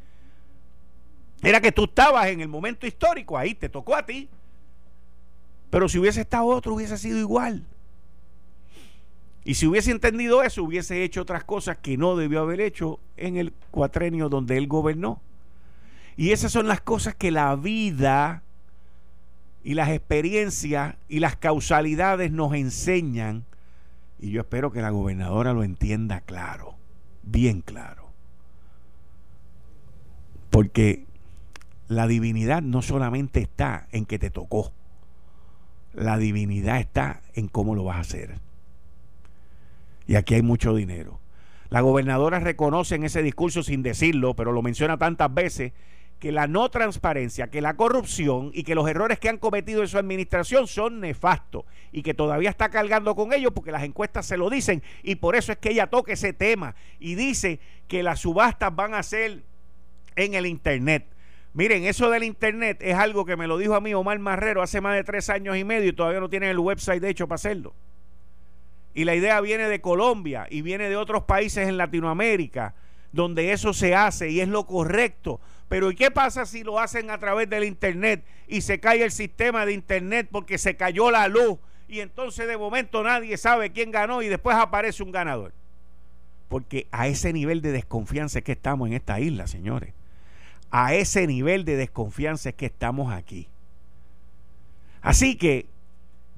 Era 1.42 1.60
que 1.60 1.70
tú 1.72 1.84
estabas 1.84 2.26
en 2.26 2.40
el 2.40 2.48
momento 2.48 2.86
histórico, 2.86 3.38
ahí 3.38 3.54
te 3.54 3.68
tocó 3.68 3.94
a 3.94 4.04
ti. 4.04 4.28
Pero 5.70 5.88
si 5.88 5.98
hubiese 5.98 6.22
estado 6.22 6.46
otro, 6.46 6.74
hubiese 6.74 6.98
sido 6.98 7.18
igual. 7.18 7.64
Y 9.44 9.54
si 9.54 9.66
hubiese 9.66 9.90
entendido 9.90 10.42
eso, 10.42 10.64
hubiese 10.64 11.04
hecho 11.04 11.22
otras 11.22 11.44
cosas 11.44 11.76
que 11.76 11.98
no 11.98 12.16
debió 12.16 12.40
haber 12.40 12.60
hecho 12.60 12.98
en 13.16 13.36
el 13.36 13.52
cuatrenio 13.70 14.30
donde 14.30 14.56
él 14.56 14.66
gobernó. 14.66 15.20
Y 16.16 16.30
esas 16.30 16.50
son 16.50 16.66
las 16.66 16.80
cosas 16.80 17.14
que 17.14 17.30
la 17.30 17.54
vida 17.56 18.42
y 19.62 19.74
las 19.74 19.90
experiencias 19.90 20.96
y 21.08 21.20
las 21.20 21.36
causalidades 21.36 22.30
nos 22.30 22.54
enseñan, 22.54 23.44
y 24.18 24.30
yo 24.30 24.42
espero 24.42 24.70
que 24.72 24.82
la 24.82 24.90
gobernadora 24.90 25.52
lo 25.52 25.64
entienda 25.64 26.20
claro, 26.20 26.76
bien 27.22 27.60
claro. 27.60 28.10
Porque 30.50 31.06
la 31.88 32.06
divinidad 32.06 32.62
no 32.62 32.80
solamente 32.80 33.40
está 33.40 33.88
en 33.90 34.06
que 34.06 34.18
te 34.18 34.30
tocó, 34.30 34.72
la 35.92 36.16
divinidad 36.18 36.78
está 36.78 37.22
en 37.34 37.48
cómo 37.48 37.74
lo 37.74 37.84
vas 37.84 37.96
a 37.96 38.00
hacer. 38.00 38.38
Y 40.06 40.16
aquí 40.16 40.34
hay 40.34 40.42
mucho 40.42 40.74
dinero. 40.74 41.20
La 41.70 41.80
gobernadora 41.80 42.40
reconoce 42.40 42.94
en 42.94 43.04
ese 43.04 43.22
discurso 43.22 43.62
sin 43.62 43.82
decirlo, 43.82 44.34
pero 44.34 44.52
lo 44.52 44.62
menciona 44.62 44.98
tantas 44.98 45.32
veces, 45.32 45.72
que 46.18 46.32
la 46.32 46.46
no 46.46 46.70
transparencia, 46.70 47.50
que 47.50 47.60
la 47.60 47.76
corrupción 47.76 48.50
y 48.54 48.62
que 48.62 48.74
los 48.74 48.88
errores 48.88 49.18
que 49.18 49.28
han 49.28 49.38
cometido 49.38 49.82
en 49.82 49.88
su 49.88 49.98
administración 49.98 50.66
son 50.66 51.00
nefastos 51.00 51.64
y 51.92 52.02
que 52.02 52.14
todavía 52.14 52.50
está 52.50 52.70
cargando 52.70 53.14
con 53.14 53.32
ellos 53.32 53.52
porque 53.54 53.72
las 53.72 53.82
encuestas 53.82 54.24
se 54.24 54.36
lo 54.36 54.48
dicen 54.48 54.82
y 55.02 55.16
por 55.16 55.36
eso 55.36 55.52
es 55.52 55.58
que 55.58 55.70
ella 55.70 55.88
toca 55.88 56.12
ese 56.12 56.32
tema 56.32 56.76
y 56.98 57.14
dice 57.14 57.60
que 57.88 58.02
las 58.02 58.20
subastas 58.20 58.74
van 58.74 58.94
a 58.94 59.02
ser 59.02 59.42
en 60.16 60.34
el 60.34 60.46
Internet. 60.46 61.08
Miren, 61.52 61.84
eso 61.84 62.08
del 62.08 62.24
Internet 62.24 62.78
es 62.80 62.94
algo 62.94 63.24
que 63.24 63.36
me 63.36 63.46
lo 63.46 63.58
dijo 63.58 63.74
a 63.74 63.80
mí 63.80 63.92
Omar 63.94 64.18
Marrero 64.18 64.62
hace 64.62 64.80
más 64.80 64.94
de 64.96 65.04
tres 65.04 65.28
años 65.28 65.56
y 65.56 65.64
medio 65.64 65.90
y 65.90 65.92
todavía 65.92 66.20
no 66.20 66.30
tienen 66.30 66.48
el 66.48 66.58
website 66.58 67.02
de 67.02 67.10
hecho 67.10 67.28
para 67.28 67.36
hacerlo. 67.36 67.74
Y 68.94 69.04
la 69.04 69.14
idea 69.14 69.40
viene 69.40 69.68
de 69.68 69.80
Colombia 69.80 70.46
y 70.48 70.62
viene 70.62 70.88
de 70.88 70.96
otros 70.96 71.24
países 71.24 71.68
en 71.68 71.76
Latinoamérica 71.76 72.74
donde 73.14 73.52
eso 73.52 73.72
se 73.72 73.94
hace 73.94 74.30
y 74.30 74.40
es 74.40 74.48
lo 74.48 74.66
correcto. 74.66 75.40
Pero 75.68 75.90
¿y 75.90 75.94
qué 75.94 76.10
pasa 76.10 76.46
si 76.46 76.64
lo 76.64 76.80
hacen 76.80 77.10
a 77.10 77.18
través 77.18 77.48
del 77.48 77.64
Internet 77.64 78.24
y 78.48 78.60
se 78.60 78.80
cae 78.80 79.04
el 79.04 79.12
sistema 79.12 79.64
de 79.64 79.72
Internet 79.72 80.28
porque 80.30 80.58
se 80.58 80.76
cayó 80.76 81.10
la 81.10 81.28
luz 81.28 81.58
y 81.88 82.00
entonces 82.00 82.48
de 82.48 82.56
momento 82.56 83.02
nadie 83.04 83.36
sabe 83.36 83.70
quién 83.70 83.92
ganó 83.92 84.20
y 84.20 84.28
después 84.28 84.56
aparece 84.56 85.02
un 85.04 85.12
ganador? 85.12 85.52
Porque 86.48 86.88
a 86.90 87.06
ese 87.06 87.32
nivel 87.32 87.62
de 87.62 87.70
desconfianza 87.70 88.40
es 88.40 88.44
que 88.44 88.52
estamos 88.52 88.88
en 88.88 88.94
esta 88.94 89.20
isla, 89.20 89.46
señores. 89.46 89.94
A 90.70 90.94
ese 90.94 91.26
nivel 91.28 91.64
de 91.64 91.76
desconfianza 91.76 92.48
es 92.48 92.54
que 92.56 92.66
estamos 92.66 93.12
aquí. 93.12 93.48
Así 95.02 95.36
que 95.36 95.66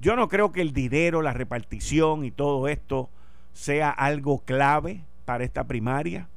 yo 0.00 0.16
no 0.16 0.28
creo 0.28 0.52
que 0.52 0.60
el 0.60 0.72
dinero, 0.72 1.22
la 1.22 1.32
repartición 1.32 2.24
y 2.24 2.30
todo 2.30 2.68
esto 2.68 3.08
sea 3.52 3.90
algo 3.90 4.40
clave 4.44 5.04
para 5.24 5.44
esta 5.44 5.64
primaria. 5.64 6.28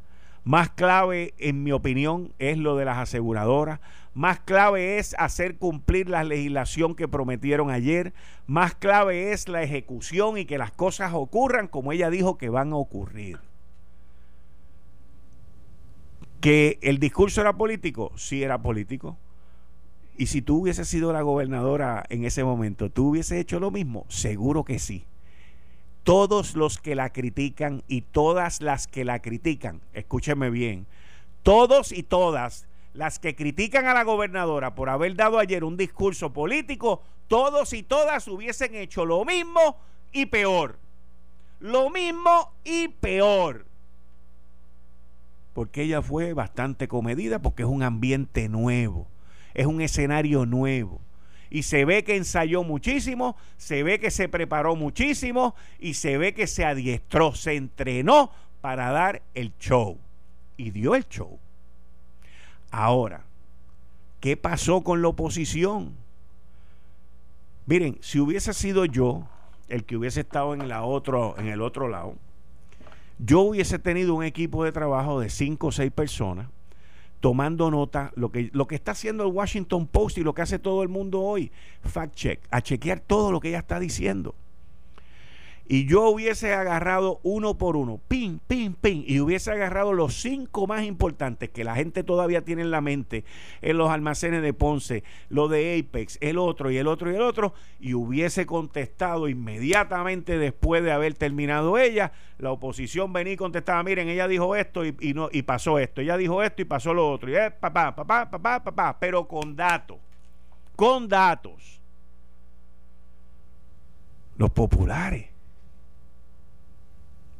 Más 0.44 0.70
clave, 0.70 1.34
en 1.38 1.64
mi 1.64 1.72
opinión, 1.72 2.34
es 2.40 2.58
lo 2.58 2.78
de 2.78 2.86
las 2.86 2.98
aseguradoras. 2.98 3.80
Más 4.14 4.40
clave 4.40 4.98
es 4.98 5.16
hacer 5.20 5.58
cumplir 5.58 6.10
la 6.10 6.24
legislación 6.24 6.96
que 6.96 7.08
prometieron 7.08 7.70
ayer. 7.70 8.14
Más 8.48 8.74
clave 8.74 9.32
es 9.32 9.48
la 9.48 9.62
ejecución 9.62 10.38
y 10.38 10.46
que 10.46 10.58
las 10.58 10.72
cosas 10.72 11.12
ocurran 11.14 11.68
como 11.68 11.92
ella 11.92 12.10
dijo 12.10 12.38
que 12.38 12.50
van 12.50 12.72
a 12.72 12.78
ocurrir. 12.78 13.40
Que 16.40 16.80
el 16.82 17.00
discurso 17.00 17.42
era 17.42 17.54
político, 17.54 18.12
sí 18.16 18.42
era 18.42 18.62
político. 18.62 19.18
Y 20.20 20.28
si 20.28 20.44
tú 20.44 20.58
hubieses 20.58 20.88
sido 20.88 21.12
la 21.14 21.24
gobernadora 21.24 22.04
en 22.10 22.26
ese 22.26 22.44
momento, 22.44 22.92
¿tú 22.92 23.10
hubieses 23.10 23.40
hecho 23.40 23.60
lo 23.60 23.72
mismo? 23.72 24.06
Seguro 24.10 24.64
que 24.64 24.78
sí 24.78 25.06
todos 26.10 26.56
los 26.56 26.80
que 26.80 26.96
la 26.96 27.12
critican 27.12 27.84
y 27.88 28.02
todas 28.02 28.62
las 28.62 28.88
que 28.88 29.06
la 29.06 29.22
critican, 29.22 29.80
escúcheme 29.94 30.50
bien, 30.50 30.88
todos 31.44 31.92
y 31.92 32.02
todas 32.02 32.66
las 32.96 33.20
que 33.20 33.36
critican 33.36 33.86
a 33.86 33.94
la 33.94 34.04
gobernadora 34.04 34.74
por 34.74 34.90
haber 34.90 35.16
dado 35.16 35.38
ayer 35.38 35.64
un 35.64 35.78
discurso 35.78 36.34
político, 36.34 37.04
todos 37.28 37.74
y 37.74 37.84
todas 37.84 38.28
hubiesen 38.28 38.74
hecho 38.74 39.06
lo 39.06 39.24
mismo 39.24 39.78
y 40.12 40.26
peor. 40.26 40.80
Lo 41.60 41.92
mismo 41.92 42.54
y 42.64 42.88
peor. 42.88 43.68
Porque 45.54 45.84
ella 45.84 46.02
fue 46.02 46.34
bastante 46.34 46.88
comedida 46.88 47.40
porque 47.40 47.62
es 47.62 47.70
un 47.70 47.84
ambiente 47.84 48.50
nuevo, 48.50 49.06
es 49.54 49.66
un 49.66 49.82
escenario 49.82 50.46
nuevo 50.46 51.02
y 51.50 51.64
se 51.64 51.86
ve 51.86 52.04
que 52.04 52.16
ensayó 52.16 52.64
muchísimo, 52.64 53.36
se 53.58 53.84
ve 53.84 54.00
que 54.00 54.12
se 54.12 54.30
preparó 54.30 54.76
muchísimo 54.76 55.56
y 55.80 55.96
se 55.96 56.18
ve 56.18 56.34
que 56.34 56.48
se 56.48 56.66
adiestró, 56.66 57.34
se 57.34 57.56
entrenó 57.56 58.32
para 58.62 58.92
dar 58.92 59.22
el 59.34 59.54
show. 59.60 59.98
Y 60.58 60.72
dio 60.72 60.96
el 60.96 61.08
show. 61.08 61.40
Ahora, 62.70 63.24
¿qué 64.20 64.38
pasó 64.38 64.82
con 64.82 65.02
la 65.02 65.08
oposición? 65.08 65.96
Miren, 67.66 67.98
si 68.02 68.20
hubiese 68.20 68.54
sido 68.54 68.86
yo 68.86 69.28
el 69.70 69.86
que 69.86 69.96
hubiese 69.96 70.22
estado 70.22 70.54
en, 70.54 70.68
la 70.68 70.84
otro, 70.84 71.36
en 71.38 71.48
el 71.48 71.62
otro 71.62 71.88
lado, 71.88 72.16
yo 73.18 73.42
hubiese 73.42 73.80
tenido 73.80 74.14
un 74.14 74.24
equipo 74.24 74.64
de 74.64 74.72
trabajo 74.72 75.20
de 75.20 75.30
cinco 75.30 75.68
o 75.68 75.72
seis 75.72 75.92
personas 75.92 76.48
tomando 77.20 77.70
nota, 77.70 78.12
lo 78.16 78.32
que, 78.32 78.50
lo 78.54 78.68
que 78.68 78.76
está 78.76 78.92
haciendo 78.92 79.24
el 79.24 79.34
Washington 79.34 79.88
Post 79.88 80.18
y 80.18 80.24
lo 80.24 80.34
que 80.34 80.42
hace 80.42 80.60
todo 80.60 80.84
el 80.84 80.90
mundo 80.90 81.22
hoy, 81.22 81.52
fact 81.84 82.16
check, 82.16 82.40
a 82.52 82.62
chequear 82.62 83.00
todo 83.00 83.32
lo 83.32 83.40
que 83.40 83.50
ella 83.50 83.60
está 83.60 83.80
diciendo 83.80 84.36
y 85.72 85.86
yo 85.86 86.10
hubiese 86.10 86.56
agarrado 86.56 87.20
uno 87.22 87.60
por 87.60 87.78
uno, 87.78 88.02
pin, 88.08 88.42
pin, 88.48 88.74
pin, 88.74 89.04
y 89.06 89.20
hubiese 89.20 89.52
agarrado 89.52 89.94
los 89.94 90.16
cinco 90.16 90.66
más 90.66 90.84
importantes 90.84 91.52
que 91.52 91.64
la 91.64 91.76
gente 91.76 92.04
todavía 92.04 92.44
tiene 92.44 92.64
en 92.64 92.72
la 92.72 92.82
mente 92.82 93.24
en 93.62 93.78
los 93.78 93.92
almacenes 93.92 94.42
de 94.42 94.52
Ponce, 94.52 95.04
lo 95.30 95.48
de 95.48 95.78
Apex, 95.78 96.18
el 96.22 96.40
otro 96.40 96.72
y 96.72 96.78
el 96.78 96.88
otro 96.88 97.12
y 97.12 97.16
el 97.16 97.22
otro, 97.22 97.54
y 97.80 97.94
hubiese 97.94 98.48
contestado 98.48 99.30
inmediatamente 99.30 100.40
después 100.40 100.84
de 100.84 100.92
haber 100.92 101.14
terminado 101.14 101.78
ella, 101.78 102.14
la 102.40 102.52
oposición 102.52 103.14
venía 103.14 103.34
y 103.34 103.38
contestaba, 103.38 103.84
miren, 103.84 104.10
ella 104.10 104.28
dijo 104.28 104.56
esto 104.56 104.84
y, 104.84 105.14
no, 105.14 105.30
y 105.32 105.44
pasó 105.44 105.78
esto, 105.78 106.02
ella 106.02 106.18
dijo 106.18 106.42
esto 106.42 106.64
y 106.64 106.66
pasó 106.66 106.96
lo 106.96 107.12
otro, 107.12 107.30
y 107.30 107.36
es 107.36 107.52
papá, 107.52 107.96
papá, 107.96 108.28
papá, 108.28 108.64
papá, 108.64 108.98
pero 109.00 109.28
con 109.28 109.56
datos, 109.56 110.00
con 110.76 111.08
datos. 111.08 111.80
Los 114.36 114.50
populares 114.50 115.28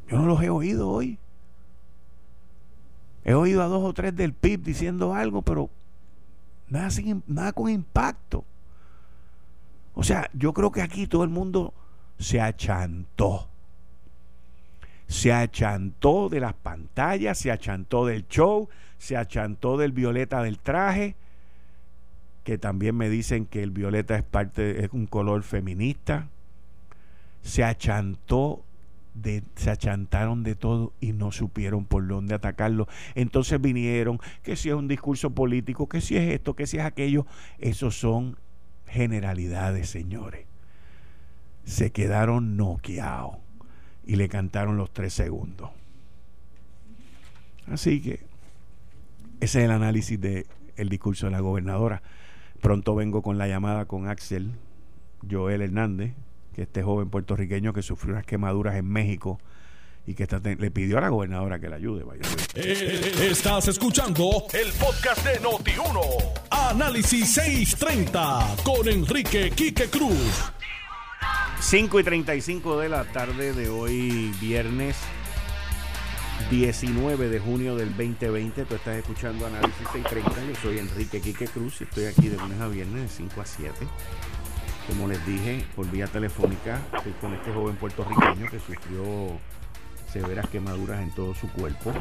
yo 0.10 0.18
no 0.18 0.26
los 0.26 0.42
he 0.42 0.50
oído 0.50 0.90
hoy. 0.90 1.20
He 3.24 3.34
oído 3.34 3.62
a 3.62 3.68
dos 3.68 3.84
o 3.84 3.94
tres 3.94 4.16
del 4.16 4.34
PIB 4.34 4.64
diciendo 4.64 5.14
algo, 5.14 5.44
pero 5.44 5.70
nada, 6.68 6.90
nada 7.28 7.54
con 7.54 7.70
impacto. 7.70 8.44
O 9.94 10.04
sea, 10.04 10.30
yo 10.34 10.54
creo 10.54 10.72
que 10.72 10.82
aquí 10.82 11.06
todo 11.06 11.24
el 11.24 11.30
mundo 11.30 11.74
se 12.18 12.42
achantó. 12.42 13.48
Se 15.08 15.32
achantó 15.32 16.30
de 16.30 16.40
las 16.40 16.54
pantallas, 16.54 17.38
se 17.38 17.52
achantó 17.52 18.06
del 18.06 18.28
show, 18.28 18.68
se 18.98 19.16
achantó 19.16 19.78
del 19.78 19.92
violeta 19.92 20.42
del 20.42 20.58
traje, 20.58 21.16
que 22.44 22.58
también 22.58 22.96
me 22.96 23.10
dicen 23.10 23.46
que 23.46 23.62
el 23.62 23.72
violeta 23.72 24.16
es 24.16 24.24
parte, 24.24 24.84
es 24.84 24.92
un 24.92 25.06
color 25.06 25.44
feminista. 25.44 26.30
Se 27.44 27.64
achantó 27.64 28.64
se 29.56 29.70
achantaron 29.70 30.44
de 30.44 30.56
todo 30.56 30.94
y 31.00 31.14
no 31.14 31.32
supieron 31.32 31.86
por 31.86 32.08
dónde 32.08 32.36
atacarlo. 32.36 32.88
Entonces 33.16 33.60
vinieron, 33.62 34.20
que 34.44 34.56
si 34.56 34.70
es 34.70 34.76
un 34.76 34.88
discurso 34.88 35.32
político, 35.32 35.88
que 35.88 36.02
si 36.02 36.18
es 36.18 36.34
esto, 36.34 36.56
que 36.56 36.68
si 36.68 36.78
es 36.78 36.84
aquello. 36.84 37.26
Esos 37.60 37.98
son 38.00 38.38
generalidades, 38.88 39.90
señores. 39.90 40.46
Se 41.64 41.92
quedaron 41.92 42.58
noqueados 42.58 43.38
y 44.06 44.16
le 44.16 44.28
cantaron 44.30 44.78
los 44.78 44.92
tres 44.92 45.14
segundos. 45.14 45.70
Así 47.68 48.02
que 48.02 48.26
ese 49.40 49.60
es 49.60 49.66
el 49.66 49.72
análisis 49.72 50.20
del 50.20 50.48
el 50.76 50.90
discurso 50.90 51.28
de 51.28 51.32
la 51.32 51.40
gobernadora. 51.40 52.02
Pronto 52.62 52.96
vengo 52.96 53.22
con 53.22 53.38
la 53.38 53.48
llamada 53.48 53.86
con 53.86 54.08
Axel 54.08 54.52
Joel 55.30 55.62
Hernández, 55.62 56.14
este 56.62 56.84
joven 56.84 57.10
puertorriqueño 57.10 57.74
que 57.74 57.82
sufrió 57.82 58.14
unas 58.14 58.26
quemaduras 58.26 58.76
en 58.76 58.86
México 58.86 59.40
y 60.06 60.16
que 60.16 60.28
le 60.58 60.72
pidió 60.72 60.98
a 60.98 61.02
la 61.02 61.10
gobernadora 61.10 61.60
que 61.60 61.70
le 61.70 61.76
ayude. 61.76 62.04
Eh, 62.56 63.28
estás 63.30 63.68
escuchando 63.68 64.46
el 64.54 64.72
podcast 64.74 65.24
de 65.24 65.40
Noti1. 65.40 66.00
Análisis 66.50 67.34
630 67.34 68.56
con 68.64 68.88
Enrique 68.88 69.52
Quique 69.52 69.88
Cruz. 69.88 70.52
5 71.60 72.00
y 72.00 72.04
35 72.04 72.80
de 72.80 72.90
la 72.90 73.04
tarde 73.04 73.54
de 73.54 73.70
hoy, 73.70 74.34
viernes 74.42 74.96
19 76.50 77.30
de 77.30 77.40
junio 77.40 77.76
del 77.76 77.90
2020. 77.90 78.66
Tú 78.66 78.76
estás 78.76 78.98
escuchando 78.98 79.46
Análisis 79.46 79.88
630. 79.94 80.54
Yo 80.54 80.56
soy 80.62 80.80
Enrique 80.80 81.22
Quique 81.22 81.48
Cruz 81.48 81.82
y 81.82 81.84
estoy 81.84 82.06
aquí 82.06 82.30
de 82.30 82.38
lunes 82.38 82.60
a 82.60 82.68
viernes 82.68 83.04
de 83.04 83.10
5 83.10 83.42
a 83.42 83.46
7 83.46 83.88
como 84.90 85.08
les 85.08 85.24
dije, 85.26 85.64
por 85.76 85.90
vía 85.92 86.08
telefónica, 86.08 86.80
estoy 86.96 87.12
con 87.14 87.34
este 87.34 87.54
joven 87.54 87.76
puertorriqueño 87.76 88.50
que 88.50 88.60
sufrió 88.60 89.04
severas 90.08 90.50
quemaduras 90.50 91.02
en 91.02 91.12
todo 91.12 91.34
su 91.36 91.50
cuerpo. 91.52 91.94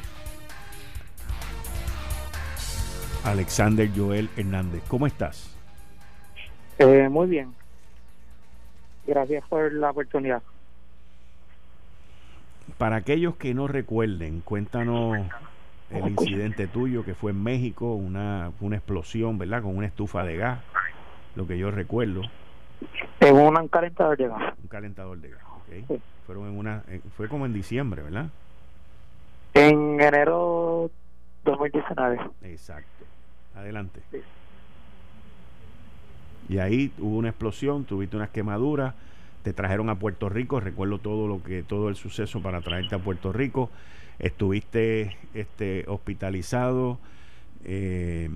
Alexander 3.24 3.90
Joel 3.94 4.30
Hernández, 4.36 4.82
¿cómo 4.88 5.06
estás? 5.06 5.54
Eh, 6.78 7.08
muy 7.10 7.26
bien. 7.26 7.54
Gracias 9.06 9.44
por 9.48 9.70
la 9.72 9.90
oportunidad. 9.90 10.42
Para 12.78 12.96
aquellos 12.96 13.36
que 13.36 13.52
no 13.52 13.68
recuerden, 13.68 14.40
cuéntanos 14.40 15.18
el 15.90 16.08
incidente 16.08 16.66
tuyo 16.68 17.04
que 17.04 17.14
fue 17.14 17.32
en 17.32 17.42
México, 17.42 17.94
una, 17.94 18.52
una 18.60 18.76
explosión, 18.76 19.36
¿verdad? 19.36 19.62
Con 19.62 19.76
una 19.76 19.86
estufa 19.86 20.24
de 20.24 20.36
gas, 20.36 20.60
lo 21.34 21.46
que 21.46 21.58
yo 21.58 21.70
recuerdo. 21.70 22.22
En 23.20 23.36
un 23.36 23.68
calentador 23.68 24.16
de 24.16 24.28
gas. 24.28 24.54
Un 24.62 24.68
calentador 24.68 25.18
de 25.18 25.30
gas, 25.30 25.42
ok. 25.44 26.00
Fueron 26.26 26.48
en 26.48 26.58
una, 26.58 26.82
fue 27.16 27.28
como 27.28 27.46
en 27.46 27.52
diciembre, 27.52 28.02
¿verdad? 28.02 28.26
En 29.54 30.00
enero 30.00 30.90
2019. 31.44 32.18
Exacto. 32.42 33.04
Adelante. 33.54 34.00
Y 36.48 36.58
ahí 36.58 36.92
hubo 36.98 37.18
una 37.18 37.30
explosión, 37.30 37.84
tuviste 37.84 38.16
unas 38.16 38.30
quemaduras, 38.30 38.94
te 39.42 39.52
trajeron 39.52 39.90
a 39.90 39.96
Puerto 39.96 40.28
Rico, 40.28 40.60
recuerdo 40.60 40.98
todo 40.98 41.26
lo 41.26 41.42
que 41.42 41.62
todo 41.62 41.88
el 41.88 41.96
suceso 41.96 42.40
para 42.40 42.60
traerte 42.60 42.94
a 42.94 42.98
Puerto 42.98 43.32
Rico. 43.32 43.70
Estuviste 44.18 45.16
este 45.34 45.84
hospitalizado, 45.88 46.98
eh, 47.64 48.30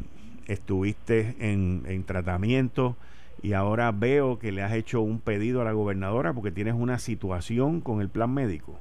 estuviste 0.46 1.37
en, 1.40 1.83
en 1.87 2.05
tratamiento 2.05 2.96
y 3.42 3.55
ahora 3.55 3.90
veo 3.90 4.38
que 4.38 4.52
le 4.52 4.62
has 4.62 4.72
hecho 4.72 5.00
un 5.00 5.20
pedido 5.20 5.61
a 5.61 5.64
la 5.64 5.72
gobernadora 5.72 6.33
porque 6.33 6.52
tienes 6.52 6.74
una 6.74 6.98
situación 6.98 7.81
con 7.81 8.00
el 8.00 8.09
plan 8.09 8.33
médico. 8.33 8.78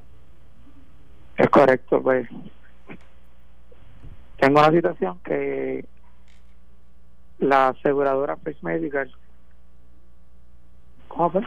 Es 1.35 1.49
correcto, 1.49 2.01
pues 2.01 2.29
tengo 4.39 4.59
una 4.59 4.71
situación 4.71 5.19
que 5.23 5.85
la 7.39 7.69
aseguradora 7.69 8.37
First 8.37 8.61
Medical 8.61 9.11
¿cómo 11.07 11.31
fue? 11.31 11.41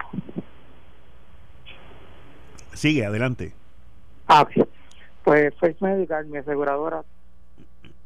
Sigue, 2.73 3.07
adelante. 3.07 3.53
Ah, 4.27 4.43
ok. 4.43 4.69
Pues 5.23 5.55
First 5.61 5.81
Medical, 5.81 6.27
mi 6.27 6.39
aseguradora, 6.39 7.05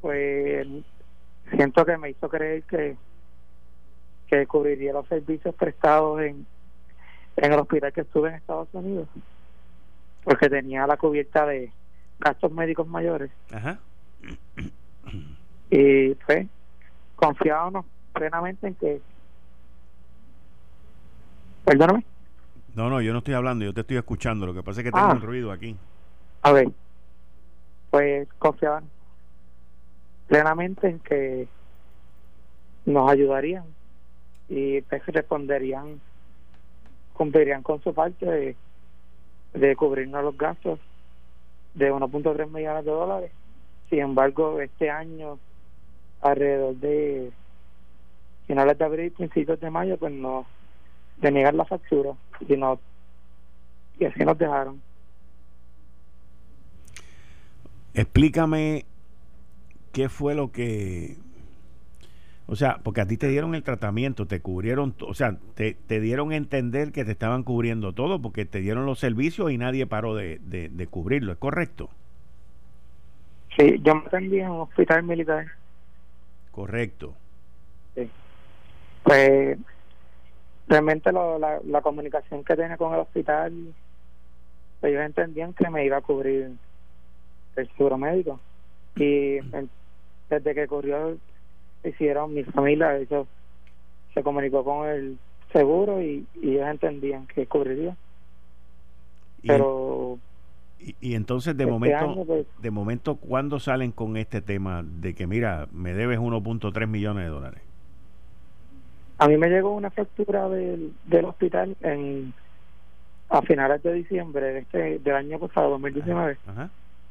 pues 0.03 0.67
siento 1.51 1.85
que 1.87 1.97
me 1.97 2.11
hizo 2.11 2.29
creer 2.29 2.63
que 2.65 2.97
que 4.29 4.47
cubriría 4.47 4.93
los 4.93 5.07
servicios 5.09 5.55
prestados 5.55 6.21
en, 6.21 6.47
en 7.37 7.53
el 7.53 7.59
hospital 7.59 7.93
que 7.93 8.03
estuve 8.03 8.29
en 8.29 8.35
Estados 8.37 8.69
Unidos, 8.73 9.09
porque 10.25 10.49
tenía 10.49 10.87
la 10.87 10.97
cubierta 10.97 11.47
de 11.47 11.73
gastos 12.19 12.53
médicos 12.53 12.87
mayores. 12.87 13.31
Ajá. 13.53 13.79
Y 15.71 16.15
pues 16.15 16.47
confiábamos 17.17 17.87
plenamente 18.13 18.67
en 18.69 18.75
que... 18.75 19.01
Perdóname. 21.65 22.05
No, 22.75 22.89
no, 22.91 23.01
yo 23.01 23.13
no 23.13 23.19
estoy 23.19 23.35
hablando, 23.35 23.65
yo 23.65 23.75
te 23.75 23.81
estoy 23.83 23.97
escuchando. 23.97 24.47
Lo 24.47 24.55
que 24.55 24.63
pasa 24.63 24.81
es 24.81 24.85
que 24.85 24.91
Ah. 24.95 25.01
tengo 25.09 25.13
un 25.15 25.21
ruido 25.23 25.53
aquí. 25.53 25.77
A 26.43 26.53
ver, 26.53 26.69
pues 27.91 28.29
confiaban 28.39 28.85
plenamente 30.29 30.89
en 30.89 30.99
que 31.01 31.49
nos 32.87 33.11
ayudarían 33.11 33.65
y 34.49 34.81
pues 34.83 35.05
responderían, 35.07 36.01
cumplirían 37.13 37.63
con 37.63 37.83
su 37.83 37.93
parte 37.93 38.27
de, 38.27 38.57
de 39.55 39.77
cubrirnos 39.77 40.25
los 40.25 40.37
gastos 40.37 40.79
de 41.75 41.93
1.3 41.93 42.49
millones 42.51 42.85
de 42.85 42.91
dólares. 42.91 43.33
Sin 43.91 44.01
embargo, 44.01 44.61
este 44.61 44.91
año, 44.91 45.39
alrededor 46.21 46.77
de 46.77 47.33
finales 48.47 48.79
de 48.79 48.85
abril, 48.85 49.13
principios 49.13 49.61
de 49.61 49.71
mayo, 49.71 49.97
pues 49.97 50.13
nos 50.13 50.47
denegar 51.21 51.55
la 51.55 51.65
factura 51.65 52.13
y, 52.49 52.57
no, 52.57 52.79
y 53.99 54.05
así 54.05 54.25
nos 54.25 54.39
dejaron. 54.39 54.81
Explícame 57.95 58.85
qué 59.93 60.09
fue 60.09 60.35
lo 60.35 60.53
que... 60.53 61.17
O 62.51 62.57
sea, 62.57 62.79
porque 62.83 63.03
a 63.03 63.07
ti 63.07 63.19
te 63.19 63.29
dieron 63.29 63.55
el 63.55 63.63
tratamiento, 63.63 64.27
te 64.27 64.41
cubrieron, 64.41 64.95
o 65.07 65.13
sea, 65.13 65.37
te, 65.55 65.75
te 65.75 66.01
dieron 66.01 66.33
a 66.33 66.37
entender 66.37 66.93
que 66.93 67.05
te 67.05 67.13
estaban 67.13 67.43
cubriendo 67.43 67.93
todo 67.93 68.23
porque 68.23 68.47
te 68.47 68.61
dieron 68.61 68.87
los 68.87 68.99
servicios 68.99 69.51
y 69.53 69.59
nadie 69.59 69.87
paró 69.87 70.15
de, 70.15 70.39
de, 70.41 70.71
de 70.71 70.87
cubrirlo, 70.87 71.33
¿es 71.33 71.39
correcto? 71.39 71.91
Sí, 73.59 73.79
yo 73.83 73.97
me 73.97 74.07
atendí 74.07 74.41
en 74.41 74.49
un 74.51 74.61
hospital 74.61 75.03
militar. 75.03 75.47
Correcto. 76.51 77.15
Pues 79.03 79.59
realmente 80.67 81.13
lo- 81.13 81.39
la, 81.39 81.61
la 81.65 81.83
comunicación 81.83 82.45
que 82.45 82.57
tenía 82.57 82.79
con 82.79 82.95
el 82.95 83.01
hospital, 83.01 83.53
ellos 84.83 85.03
entendían 85.03 85.53
que 85.53 85.69
me 85.69 85.85
iba 85.85 85.99
a 85.99 86.03
cubrir 86.03 86.51
el 87.57 87.69
seguro 87.77 87.99
médico. 87.99 88.41
Y 88.97 89.37
en- 89.37 89.71
desde 90.31 90.55
que 90.55 90.65
ocurrió, 90.65 91.17
hicieron 91.85 92.35
mi 92.35 92.45
familia, 92.45 92.97
ellos 92.97 93.27
se 94.15 94.23
comunicó 94.23 94.65
con 94.65 94.89
el 94.89 95.19
seguro 95.53 96.03
y, 96.03 96.27
y 96.43 96.57
ellos 96.57 96.69
entendían 96.69 97.27
que 97.27 97.47
cubriría. 97.47 97.97
Pero 99.47 100.19
y, 100.81 100.95
y 101.01 101.15
entonces 101.15 101.57
de 101.57 101.65
este 101.65 101.73
momento, 101.73 101.99
año, 101.99 102.25
pues, 102.25 102.47
de 102.61 102.71
momento, 102.71 103.17
¿cuándo 103.17 103.59
salen 103.59 103.93
con 103.93 104.17
este 104.17 104.41
tema 104.41 104.85
de 104.85 105.15
que, 105.15 105.27
mira, 105.27 105.69
me 105.73 105.95
debes 105.95 106.19
1.3 106.19 106.87
millones 106.87 107.25
de 107.25 107.31
dólares? 107.31 107.63
a 109.19 109.27
mí 109.27 109.37
me 109.37 109.49
llegó 109.49 109.75
una 109.75 109.91
factura 109.91 110.49
del, 110.49 110.93
del 111.07 111.25
hospital 111.25 111.77
en 111.83 112.33
a 113.31 113.43
finales 113.43 113.83
de 113.83 113.93
diciembre 113.93 114.41
de 114.41 114.59
este, 114.61 114.99
del 115.01 115.15
año 115.15 115.39
pasado, 115.39 115.71
2019. 115.71 116.39
Ajá. 116.47 116.71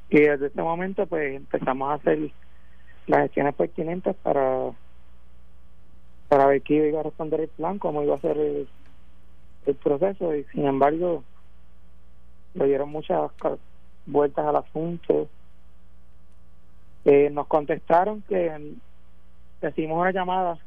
Y 0.10 0.19
desde 0.21 0.47
ese 0.47 0.62
momento 0.63 1.06
pues 1.06 1.36
empezamos 1.36 1.91
a 1.91 1.95
hacer 1.95 2.32
las 3.08 3.22
gestiones 3.24 3.56
pertinentes 3.56 4.15
para 4.17 4.72
para 6.28 6.46
ver 6.46 6.62
qué 6.62 6.89
iba 6.89 7.00
a 7.00 7.04
responder 7.04 7.39
el 7.39 7.48
plan, 7.48 7.80
cómo 7.80 8.04
iba 8.04 8.15
a 8.15 8.22
ser 8.22 8.38
el, 8.38 8.67
proceso 9.84 10.34
y 10.34 10.46
sin 10.46 10.65
embargo 10.65 11.26
le 12.54 12.67
dieron 12.67 12.89
muchas 12.89 13.32
vueltas 14.06 14.46
al 14.46 14.56
asunto. 14.56 15.28
Eh, 17.04 17.30
nos 17.30 17.48
contestaron 17.48 18.22
que 18.30 18.76
recibimos 19.62 20.00
una 20.00 20.12
llamada 20.12 20.58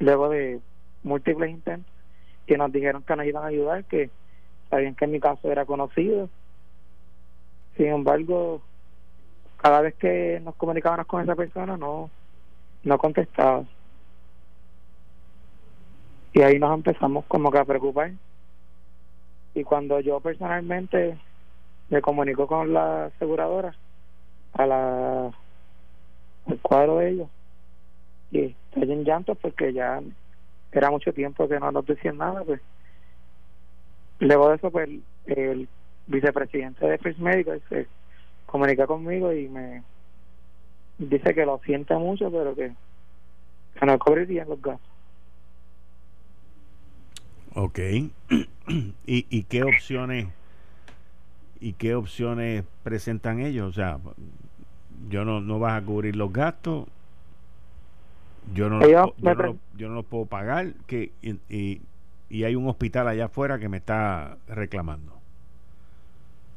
luego 0.00 0.28
de 0.28 0.60
múltiples 1.02 1.50
intentos 1.50 1.92
que 2.46 2.58
nos 2.58 2.70
dijeron 2.72 3.02
que 3.02 3.16
nos 3.16 3.26
iban 3.26 3.44
a 3.44 3.48
ayudar, 3.48 3.84
que 3.84 4.10
sabían 4.68 4.94
que 4.94 5.06
mi 5.06 5.18
caso 5.18 5.50
era 5.50 5.64
conocido. 5.64 6.28
Sin 7.76 7.86
embargo, 7.86 8.60
cada 9.60 9.80
vez 9.80 9.94
que 9.96 10.40
nos 10.42 10.54
comunicábamos 10.56 11.06
con 11.06 11.22
esa 11.22 11.34
persona 11.34 11.76
no 11.76 12.10
no 12.82 12.98
contestaba. 12.98 13.64
Y 16.32 16.42
ahí 16.42 16.58
nos 16.58 16.72
empezamos 16.72 17.24
como 17.26 17.50
que 17.50 17.58
a 17.58 17.64
preocupar. 17.64 18.12
Y 19.54 19.64
cuando 19.64 20.00
yo 20.00 20.20
personalmente 20.20 21.18
me 21.90 22.00
comunico 22.00 22.46
con 22.46 22.72
la 22.72 23.06
aseguradora 23.06 23.74
a 24.54 24.66
la 24.66 25.30
al 26.46 26.58
cuadro 26.62 26.98
de 26.98 27.10
ellos 27.10 27.28
y 28.30 28.56
estoy 28.70 28.92
en 28.92 29.04
llanto 29.04 29.34
porque 29.34 29.72
ya 29.72 30.00
era 30.72 30.90
mucho 30.90 31.12
tiempo 31.12 31.48
que 31.48 31.58
no 31.58 31.70
nos 31.70 31.84
decían 31.86 32.16
nada 32.16 32.42
pues 32.44 32.60
luego 34.20 34.48
de 34.48 34.56
eso 34.56 34.70
pues 34.70 34.88
el, 35.26 35.68
vicepresidente 36.06 36.86
de 36.86 36.98
First 36.98 37.20
Medical 37.20 37.62
se 37.68 37.86
comunica 38.50 38.86
conmigo 38.86 39.32
y 39.32 39.48
me 39.48 39.82
dice 40.98 41.34
que 41.34 41.46
lo 41.46 41.58
siente 41.64 41.94
mucho 41.94 42.30
pero 42.30 42.54
que, 42.54 42.74
que 43.74 43.86
no 43.86 43.98
cubrirían 43.98 44.48
los 44.48 44.60
gastos 44.60 44.88
Ok. 47.54 47.78
¿Y, 48.68 48.92
¿Y 49.06 49.42
qué 49.44 49.64
opciones 49.64 50.28
y 51.60 51.72
qué 51.74 51.94
opciones 51.94 52.64
presentan 52.84 53.40
ellos? 53.40 53.68
O 53.68 53.72
sea, 53.72 53.98
yo 55.08 55.24
no, 55.24 55.40
no 55.40 55.58
vas 55.58 55.80
a 55.82 55.84
cubrir 55.84 56.16
los 56.16 56.32
gastos. 56.32 56.86
Yo 58.54 58.68
no, 58.68 58.80
Ellos 58.84 59.12
yo 59.18 59.34
no, 59.34 59.42
los- 59.42 59.56
yo 59.76 59.88
no 59.88 59.94
los 59.94 60.04
puedo 60.06 60.26
pagar. 60.26 60.72
Que, 60.86 61.12
y, 61.22 61.32
y, 61.48 61.80
y 62.28 62.44
hay 62.44 62.54
un 62.54 62.68
hospital 62.68 63.08
allá 63.08 63.26
afuera 63.26 63.58
que 63.58 63.68
me 63.68 63.76
está 63.78 64.36
reclamando. 64.48 65.12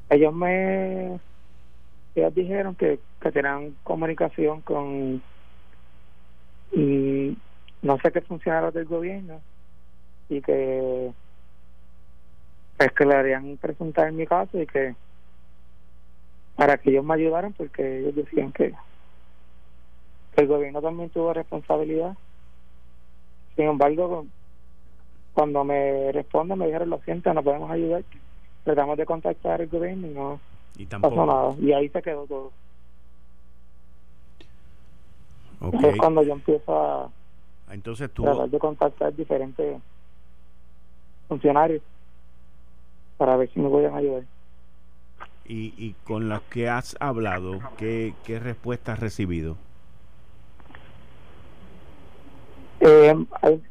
ellos 0.09 0.33
me 0.33 1.19
ellos 2.15 2.35
dijeron 2.35 2.75
que, 2.75 2.99
que 3.21 3.31
tenían 3.31 3.75
comunicación 3.83 4.61
con 4.61 5.21
mm, 6.73 7.29
no 7.81 7.97
sé 7.99 8.11
qué 8.11 8.21
funcionarios 8.21 8.73
del 8.73 8.85
gobierno 8.85 9.41
y 10.29 10.41
que 10.41 11.11
pues 12.77 12.91
que 12.93 13.05
le 13.05 13.15
harían 13.15 13.57
presentar 13.57 14.11
mi 14.11 14.25
caso 14.25 14.59
y 14.59 14.65
que 14.65 14.95
para 16.55 16.77
que 16.77 16.91
ellos 16.91 17.03
me 17.03 17.15
ayudaran 17.15 17.53
porque 17.53 17.99
ellos 17.99 18.15
decían 18.15 18.51
que, 18.51 18.73
el 20.35 20.47
gobierno 20.47 20.81
también 20.81 21.11
tuvo 21.11 21.31
responsabilidad. 21.31 22.17
Sin 23.55 23.65
embargo 23.65 24.25
cuando 25.33 25.63
me 25.63 26.11
responden 26.11 26.57
me 26.57 26.65
dijeron 26.67 26.89
lo 26.89 26.99
siento 26.99 27.33
no 27.33 27.43
podemos 27.43 27.69
ayudar 27.71 28.03
tratamos 28.63 28.97
de 28.97 29.05
contactar 29.05 29.61
al 29.61 29.67
gobierno 29.67 30.07
y 30.07 30.11
no 30.11 30.39
Y 30.77 30.85
pasó 30.99 31.15
tampoco. 31.15 31.25
nada 31.25 31.55
y 31.59 31.71
ahí 31.73 31.89
se 31.89 32.01
quedó 32.01 32.25
todo 32.27 32.51
Ok. 35.61 35.83
es 35.83 35.95
cuando 35.97 36.23
yo 36.23 36.33
empiezo 36.33 36.73
a 36.77 37.09
Entonces 37.71 38.09
tú, 38.13 38.23
tratar 38.23 38.49
de 38.49 38.59
contactar 38.59 39.15
diferentes 39.15 39.81
funcionarios 41.27 41.81
para 43.17 43.37
ver 43.37 43.51
si 43.53 43.59
me 43.59 43.69
pueden 43.69 43.93
ayudar 43.95 44.23
y, 45.45 45.73
y 45.77 45.93
con 46.03 46.29
los 46.29 46.41
que 46.43 46.69
has 46.69 46.95
hablado, 46.99 47.59
¿qué, 47.77 48.15
qué 48.23 48.39
respuesta 48.39 48.93
has 48.93 48.99
recibido? 48.99 49.57
eh, 52.79 53.15
hay- 53.41 53.61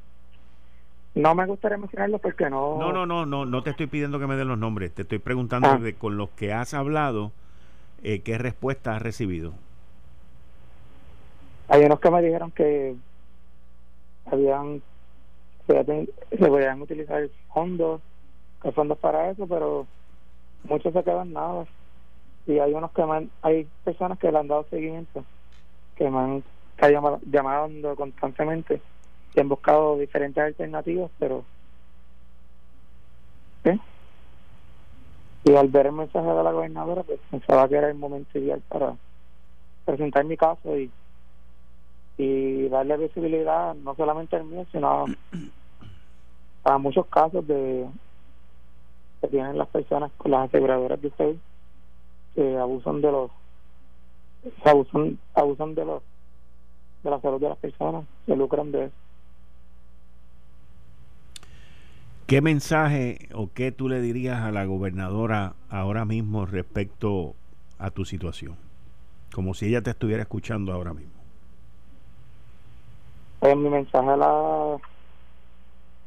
no 1.14 1.34
me 1.34 1.46
gustaría 1.46 1.76
mencionarlo 1.78 2.18
porque 2.18 2.48
no 2.48 2.78
No, 2.78 2.92
no, 2.92 3.04
no, 3.06 3.26
no, 3.26 3.44
no 3.44 3.62
te 3.62 3.70
estoy 3.70 3.86
pidiendo 3.86 4.18
que 4.18 4.26
me 4.26 4.36
den 4.36 4.48
los 4.48 4.58
nombres, 4.58 4.92
te 4.94 5.02
estoy 5.02 5.18
preguntando 5.18 5.68
Ah. 5.68 5.76
de 5.78 5.94
con 5.94 6.16
los 6.16 6.30
que 6.30 6.52
has 6.52 6.72
hablado, 6.74 7.32
eh, 8.02 8.20
¿qué 8.20 8.38
respuesta 8.38 8.96
has 8.96 9.02
recibido? 9.02 9.52
hay 11.68 11.84
unos 11.84 12.00
que 12.00 12.10
me 12.10 12.20
dijeron 12.22 12.50
que 12.50 12.94
habían 14.30 14.82
se 15.66 16.36
podían 16.48 16.82
utilizar 16.82 17.28
fondos 17.52 18.00
que 18.60 18.72
fondos 18.72 18.98
para 18.98 19.30
eso 19.30 19.46
pero 19.46 19.86
muchos 20.64 20.92
se 20.92 21.02
quedan 21.02 21.32
nada 21.32 21.66
y 22.46 22.58
hay 22.58 22.74
unos 22.74 22.90
que 22.92 23.04
me 23.06 23.16
han- 23.16 23.30
hay 23.42 23.66
personas 23.84 24.18
que 24.18 24.30
le 24.30 24.38
han 24.38 24.48
dado 24.48 24.66
seguimiento 24.70 25.24
que 25.96 26.10
me 26.10 26.18
han 26.18 26.44
estado 26.76 27.20
llamando 27.30 27.96
constantemente 27.96 28.82
y 29.34 29.40
han 29.40 29.48
buscado 29.48 29.98
diferentes 29.98 30.42
alternativas, 30.42 31.10
pero 31.18 31.44
¿sí? 33.64 33.80
y 35.44 35.54
al 35.56 35.68
ver 35.68 35.86
el 35.86 35.92
mensaje 35.92 36.26
de 36.26 36.42
la 36.42 36.52
gobernadora, 36.52 37.02
pues 37.02 37.18
pensaba 37.30 37.68
que 37.68 37.76
era 37.76 37.88
el 37.88 37.96
momento 37.96 38.38
ideal 38.38 38.62
para 38.68 38.94
presentar 39.84 40.24
mi 40.24 40.36
caso 40.36 40.76
y, 40.76 40.90
y 42.16 42.68
darle 42.68 42.96
visibilidad 42.96 43.74
no 43.74 43.94
solamente 43.96 44.36
al 44.36 44.44
mío, 44.44 44.66
sino 44.70 45.06
a, 46.64 46.78
muchos 46.78 47.06
casos 47.06 47.46
de 47.46 47.88
que 49.20 49.28
tienen 49.28 49.58
las 49.58 49.68
personas 49.68 50.12
con 50.16 50.30
las 50.30 50.48
aseguradoras 50.48 51.00
de 51.00 51.10
salud 51.10 51.36
que 52.34 52.56
abusan 52.56 53.00
de 53.00 53.12
los 53.12 53.30
abusan 54.64 55.18
abusan 55.34 55.74
de 55.74 55.84
los 55.84 56.02
de 57.02 57.10
la 57.10 57.20
salud 57.20 57.40
de 57.40 57.48
las 57.48 57.58
personas 57.58 58.04
se 58.26 58.34
lucran 58.34 58.72
de 58.72 58.86
eso 58.86 58.94
¿Qué 62.32 62.40
mensaje 62.40 63.28
o 63.34 63.50
qué 63.52 63.72
tú 63.72 63.90
le 63.90 64.00
dirías 64.00 64.40
a 64.40 64.50
la 64.52 64.64
gobernadora 64.64 65.52
ahora 65.68 66.06
mismo 66.06 66.46
respecto 66.46 67.34
a 67.78 67.90
tu 67.90 68.06
situación? 68.06 68.56
Como 69.34 69.52
si 69.52 69.66
ella 69.66 69.82
te 69.82 69.90
estuviera 69.90 70.22
escuchando 70.22 70.72
ahora 70.72 70.94
mismo. 70.94 71.12
Pues 73.38 73.54
mi 73.54 73.68
mensaje 73.68 74.08
a 74.08 74.16
la 74.16 74.78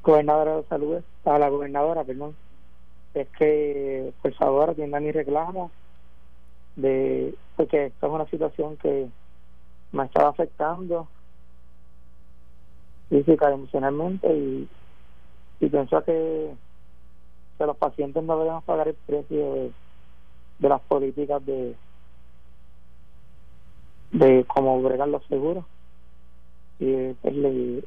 gobernadora 0.02 0.56
de 0.56 0.64
salud, 0.64 1.04
a 1.26 1.38
la 1.38 1.48
gobernadora, 1.50 2.04
perdón, 2.04 2.36
es 3.14 3.28
que 3.38 4.12
por 4.24 4.34
favor 4.34 4.72
atienda 4.72 5.00
mi 5.00 5.12
reclamo 5.12 5.70
de 6.76 7.36
porque 7.56 7.86
esta 7.86 8.08
es 8.08 8.12
una 8.12 8.26
situación 8.32 8.78
que 8.78 9.10
me 9.92 10.06
estado 10.06 10.30
afectando 10.30 11.08
física 13.10 13.52
y 13.52 13.54
emocionalmente 13.54 14.36
y 14.36 14.68
y 15.60 15.68
pienso 15.68 16.04
que, 16.04 16.54
que 17.58 17.66
los 17.66 17.78
pacientes 17.78 18.24
no 18.24 18.38
deben 18.40 18.62
pagar 18.62 18.88
el 18.88 18.96
precio 18.96 19.54
de, 19.54 19.72
las 20.60 20.82
políticas 20.82 21.46
de 21.46 21.76
de 24.12 24.46
cómo 24.46 24.82
bregan 24.82 25.12
los 25.12 25.26
seguros. 25.26 25.66
Y 26.80 27.14
pues 27.14 27.36
le, 27.36 27.84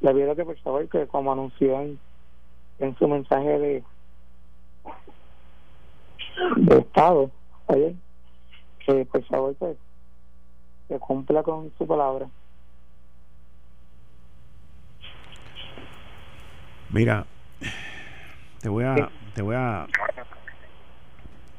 le 0.00 0.14
pido 0.14 0.36
que 0.36 0.44
por 0.44 0.58
favor 0.58 0.88
que 0.88 1.06
como 1.06 1.32
anunció 1.32 1.80
en, 1.80 1.98
su 2.98 3.08
mensaje 3.08 3.58
de 3.58 3.84
de 6.56 6.78
estado 6.78 7.30
ayer 7.68 7.94
que 8.84 9.04
por 9.04 9.22
favor 9.24 9.54
pues 9.56 9.76
que 10.88 10.98
cumpla 10.98 11.42
con 11.42 11.70
su 11.78 11.86
palabra 11.86 12.28
Mira, 16.92 17.24
te 18.60 18.68
voy 18.68 18.84
a, 18.84 19.10
te 19.34 19.40
voy 19.40 19.56
a, 19.56 19.86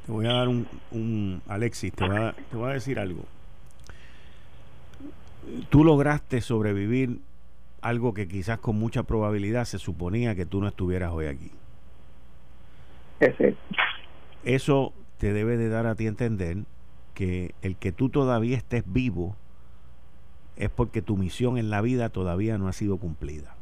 te 0.05 0.11
voy 0.11 0.27
a 0.27 0.33
dar 0.33 0.47
un, 0.47 0.67
un 0.91 1.41
Alexis, 1.47 1.91
te 1.91 2.07
voy 2.07 2.17
a, 2.17 2.33
te 2.33 2.55
voy 2.55 2.69
a 2.69 2.73
decir 2.73 2.99
algo. 2.99 3.25
Tú 5.69 5.83
lograste 5.83 6.39
sobrevivir 6.39 7.19
algo 7.81 8.13
que 8.13 8.27
quizás 8.27 8.59
con 8.59 8.77
mucha 8.77 9.03
probabilidad 9.03 9.65
se 9.65 9.79
suponía 9.79 10.35
que 10.35 10.45
tú 10.45 10.61
no 10.61 10.67
estuvieras 10.67 11.11
hoy 11.11 11.25
aquí. 11.25 11.51
Eso 14.43 14.93
te 15.17 15.33
debe 15.33 15.57
de 15.57 15.67
dar 15.67 15.87
a 15.87 15.95
ti 15.95 16.05
entender 16.05 16.57
que 17.15 17.55
el 17.63 17.75
que 17.75 17.91
tú 17.91 18.09
todavía 18.09 18.55
estés 18.55 18.83
vivo 18.85 19.35
es 20.57 20.69
porque 20.69 21.01
tu 21.01 21.17
misión 21.17 21.57
en 21.57 21.71
la 21.71 21.81
vida 21.81 22.09
todavía 22.09 22.59
no 22.59 22.67
ha 22.67 22.73
sido 22.73 22.97
cumplida. 22.97 23.55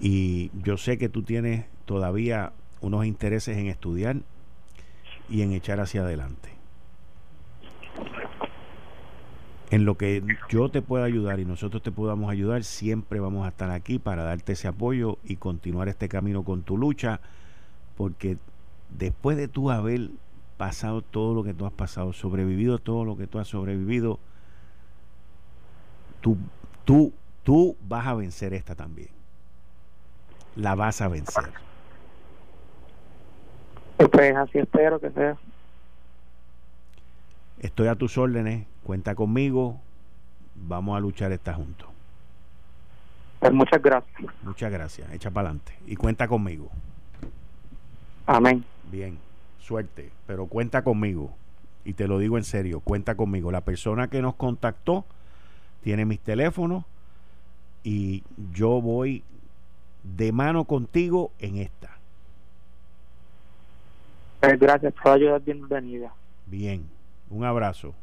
Y 0.00 0.50
yo 0.62 0.76
sé 0.76 0.98
que 0.98 1.08
tú 1.08 1.22
tienes 1.22 1.66
todavía 1.84 2.52
unos 2.80 3.06
intereses 3.06 3.56
en 3.56 3.66
estudiar 3.66 4.16
y 5.28 5.42
en 5.42 5.52
echar 5.52 5.80
hacia 5.80 6.02
adelante. 6.02 6.50
En 9.70 9.84
lo 9.84 9.96
que 9.96 10.22
yo 10.50 10.68
te 10.68 10.82
pueda 10.82 11.04
ayudar 11.04 11.40
y 11.40 11.44
nosotros 11.44 11.82
te 11.82 11.90
podamos 11.90 12.30
ayudar, 12.30 12.62
siempre 12.64 13.18
vamos 13.18 13.46
a 13.46 13.48
estar 13.48 13.70
aquí 13.70 13.98
para 13.98 14.22
darte 14.22 14.52
ese 14.52 14.68
apoyo 14.68 15.18
y 15.24 15.36
continuar 15.36 15.88
este 15.88 16.08
camino 16.08 16.44
con 16.44 16.62
tu 16.62 16.76
lucha, 16.76 17.20
porque 17.96 18.36
después 18.96 19.36
de 19.36 19.48
tú 19.48 19.70
haber 19.70 20.10
pasado 20.58 21.02
todo 21.02 21.34
lo 21.34 21.42
que 21.42 21.54
tú 21.54 21.66
has 21.66 21.72
pasado, 21.72 22.12
sobrevivido 22.12 22.78
todo 22.78 23.04
lo 23.04 23.16
que 23.16 23.26
tú 23.26 23.38
has 23.38 23.48
sobrevivido, 23.48 24.20
tú, 26.20 26.36
tú, 26.84 27.12
tú 27.42 27.76
vas 27.88 28.06
a 28.06 28.14
vencer 28.14 28.54
esta 28.54 28.74
también 28.74 29.23
la 30.56 30.74
vas 30.74 31.00
a 31.00 31.08
vencer. 31.08 31.52
Pues 33.96 34.36
así 34.36 34.58
espero 34.58 35.00
que 35.00 35.10
sea. 35.10 35.36
Estoy 37.60 37.88
a 37.88 37.94
tus 37.94 38.18
órdenes, 38.18 38.66
cuenta 38.82 39.14
conmigo, 39.14 39.80
vamos 40.54 40.96
a 40.96 41.00
luchar 41.00 41.32
esta 41.32 41.54
juntos. 41.54 41.88
Pues 43.40 43.52
muchas 43.52 43.82
gracias. 43.82 44.32
Muchas 44.42 44.72
gracias, 44.72 45.12
echa 45.12 45.30
para 45.30 45.48
adelante 45.48 45.74
y 45.86 45.96
cuenta 45.96 46.28
conmigo. 46.28 46.70
Amén. 48.26 48.64
Bien, 48.90 49.18
suerte, 49.58 50.10
pero 50.26 50.46
cuenta 50.46 50.82
conmigo 50.82 51.30
y 51.84 51.94
te 51.94 52.08
lo 52.08 52.18
digo 52.18 52.38
en 52.38 52.44
serio, 52.44 52.80
cuenta 52.80 53.14
conmigo. 53.16 53.50
La 53.50 53.60
persona 53.62 54.08
que 54.08 54.22
nos 54.22 54.34
contactó 54.34 55.04
tiene 55.82 56.04
mis 56.04 56.20
teléfonos 56.20 56.84
y 57.82 58.24
yo 58.52 58.80
voy 58.80 59.22
de 60.04 60.30
mano 60.32 60.64
contigo 60.64 61.32
en 61.38 61.56
esta. 61.56 61.98
Pues 64.40 64.58
gracias 64.58 64.92
por 64.92 65.12
ayudar, 65.12 65.40
bienvenida. 65.40 66.12
Bien, 66.46 66.86
un 67.30 67.44
abrazo. 67.44 67.94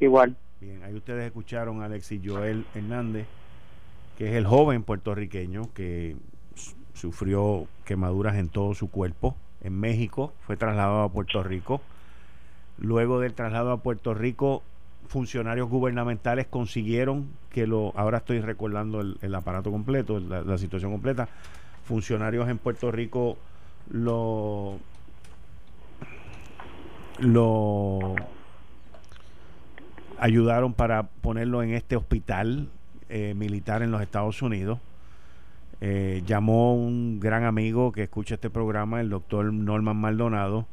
Igual. 0.00 0.36
Bien, 0.60 0.82
ahí 0.84 0.94
ustedes 0.94 1.26
escucharon 1.26 1.82
a 1.82 1.86
Alexis 1.86 2.22
Joel 2.24 2.64
Hernández, 2.74 3.26
que 4.16 4.28
es 4.28 4.34
el 4.34 4.46
joven 4.46 4.84
puertorriqueño 4.84 5.72
que 5.74 6.16
sufrió 6.94 7.66
quemaduras 7.84 8.36
en 8.36 8.48
todo 8.48 8.74
su 8.74 8.90
cuerpo 8.90 9.36
en 9.62 9.78
México, 9.78 10.32
fue 10.46 10.56
trasladado 10.56 11.02
a 11.02 11.08
Puerto 11.08 11.42
Rico. 11.42 11.80
Luego 12.78 13.20
del 13.20 13.34
traslado 13.34 13.70
a 13.70 13.76
Puerto 13.78 14.14
Rico 14.14 14.62
funcionarios 15.12 15.68
gubernamentales 15.68 16.46
consiguieron 16.46 17.28
que 17.50 17.66
lo, 17.66 17.92
ahora 17.96 18.18
estoy 18.18 18.40
recordando 18.40 19.02
el, 19.02 19.34
aparato 19.34 19.70
completo, 19.70 20.18
la, 20.18 20.56
situación 20.56 20.90
completa, 20.90 21.28
funcionarios 21.84 22.48
en 22.48 22.56
Puerto 22.56 22.90
Rico 22.90 23.36
lo, 23.90 24.78
lo 27.18 28.14
ayudaron 30.18 30.72
para 30.72 31.02
ponerlo 31.02 31.62
en 31.62 31.74
este 31.74 31.94
hospital 31.94 32.70
eh, 33.10 33.34
militar 33.36 33.82
en 33.82 33.90
los 33.90 34.00
Estados 34.00 34.40
Unidos. 34.40 34.78
Eh, 35.82 36.22
llamó 36.24 36.74
un 36.74 37.20
gran 37.20 37.44
amigo 37.44 37.92
que 37.92 38.04
escucha 38.04 38.36
este 38.36 38.48
programa, 38.48 39.02
el 39.02 39.10
doctor 39.10 39.52
Norman 39.52 39.98
Maldonado, 39.98 40.66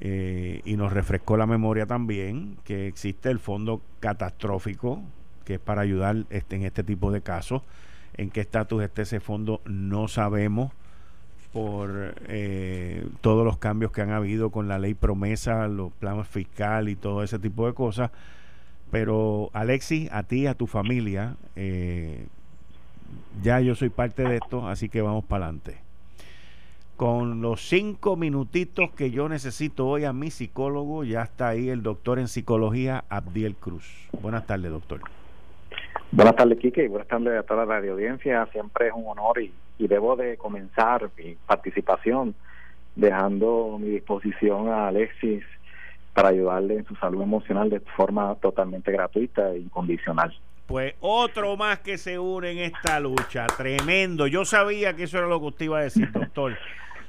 eh, 0.00 0.60
y 0.64 0.76
nos 0.76 0.92
refrescó 0.92 1.36
la 1.36 1.46
memoria 1.46 1.86
también 1.86 2.56
que 2.64 2.86
existe 2.86 3.30
el 3.30 3.38
fondo 3.38 3.80
catastrófico 4.00 5.02
que 5.46 5.54
es 5.54 5.60
para 5.60 5.80
ayudar 5.80 6.24
este, 6.28 6.56
en 6.56 6.64
este 6.64 6.82
tipo 6.82 7.10
de 7.10 7.22
casos. 7.22 7.62
En 8.18 8.30
qué 8.30 8.40
estatus 8.40 8.82
está 8.82 9.02
ese 9.02 9.20
fondo 9.20 9.62
no 9.64 10.08
sabemos 10.08 10.72
por 11.52 12.14
eh, 12.28 13.06
todos 13.22 13.46
los 13.46 13.56
cambios 13.56 13.92
que 13.92 14.02
han 14.02 14.10
habido 14.10 14.50
con 14.50 14.68
la 14.68 14.78
ley 14.78 14.94
promesa, 14.94 15.68
los 15.68 15.92
planes 15.92 16.26
fiscal 16.28 16.88
y 16.88 16.96
todo 16.96 17.22
ese 17.22 17.38
tipo 17.38 17.66
de 17.66 17.72
cosas. 17.72 18.10
Pero 18.90 19.50
Alexis, 19.52 20.10
a 20.12 20.24
ti, 20.24 20.46
a 20.46 20.54
tu 20.54 20.66
familia, 20.66 21.36
eh, 21.54 22.26
ya 23.42 23.60
yo 23.60 23.74
soy 23.74 23.88
parte 23.88 24.24
de 24.24 24.36
esto, 24.36 24.68
así 24.68 24.88
que 24.88 25.00
vamos 25.00 25.24
para 25.24 25.46
adelante 25.46 25.85
con 26.96 27.42
los 27.42 27.68
cinco 27.68 28.16
minutitos 28.16 28.90
que 28.90 29.10
yo 29.10 29.28
necesito 29.28 29.86
hoy 29.86 30.04
a 30.04 30.12
mi 30.12 30.30
psicólogo. 30.30 31.04
Ya 31.04 31.22
está 31.22 31.48
ahí 31.48 31.68
el 31.68 31.82
doctor 31.82 32.18
en 32.18 32.28
psicología, 32.28 33.04
Abdiel 33.08 33.54
Cruz. 33.54 34.08
Buenas 34.20 34.46
tardes, 34.46 34.70
doctor. 34.70 35.00
Buenas 36.10 36.36
tardes, 36.36 36.58
Quique, 36.58 36.84
y 36.84 36.88
buenas 36.88 37.08
tardes 37.08 37.38
a 37.38 37.42
toda 37.42 37.66
la 37.66 37.76
audiencia. 37.76 38.46
Siempre 38.52 38.88
es 38.88 38.92
un 38.94 39.04
honor 39.06 39.40
y, 39.40 39.52
debo 39.78 40.16
de 40.16 40.36
comenzar 40.38 41.10
mi 41.18 41.36
participación 41.46 42.34
dejando 42.94 43.76
mi 43.78 43.90
disposición 43.90 44.68
a 44.68 44.88
Alexis 44.88 45.44
para 46.14 46.30
ayudarle 46.30 46.78
en 46.78 46.86
su 46.86 46.96
salud 46.96 47.20
emocional 47.20 47.68
de 47.68 47.80
forma 47.80 48.34
totalmente 48.36 48.90
gratuita 48.90 49.50
e 49.50 49.58
incondicional. 49.58 50.34
Pues 50.66 50.94
otro 51.00 51.56
más 51.56 51.80
que 51.80 51.98
se 51.98 52.18
une 52.18 52.52
en 52.52 52.58
esta 52.58 52.98
lucha, 52.98 53.46
tremendo. 53.46 54.26
Yo 54.26 54.46
sabía 54.46 54.96
que 54.96 55.04
eso 55.04 55.18
era 55.18 55.26
lo 55.26 55.38
que 55.40 55.46
usted 55.46 55.64
iba 55.66 55.78
a 55.78 55.82
decir, 55.82 56.10
doctor. 56.12 56.56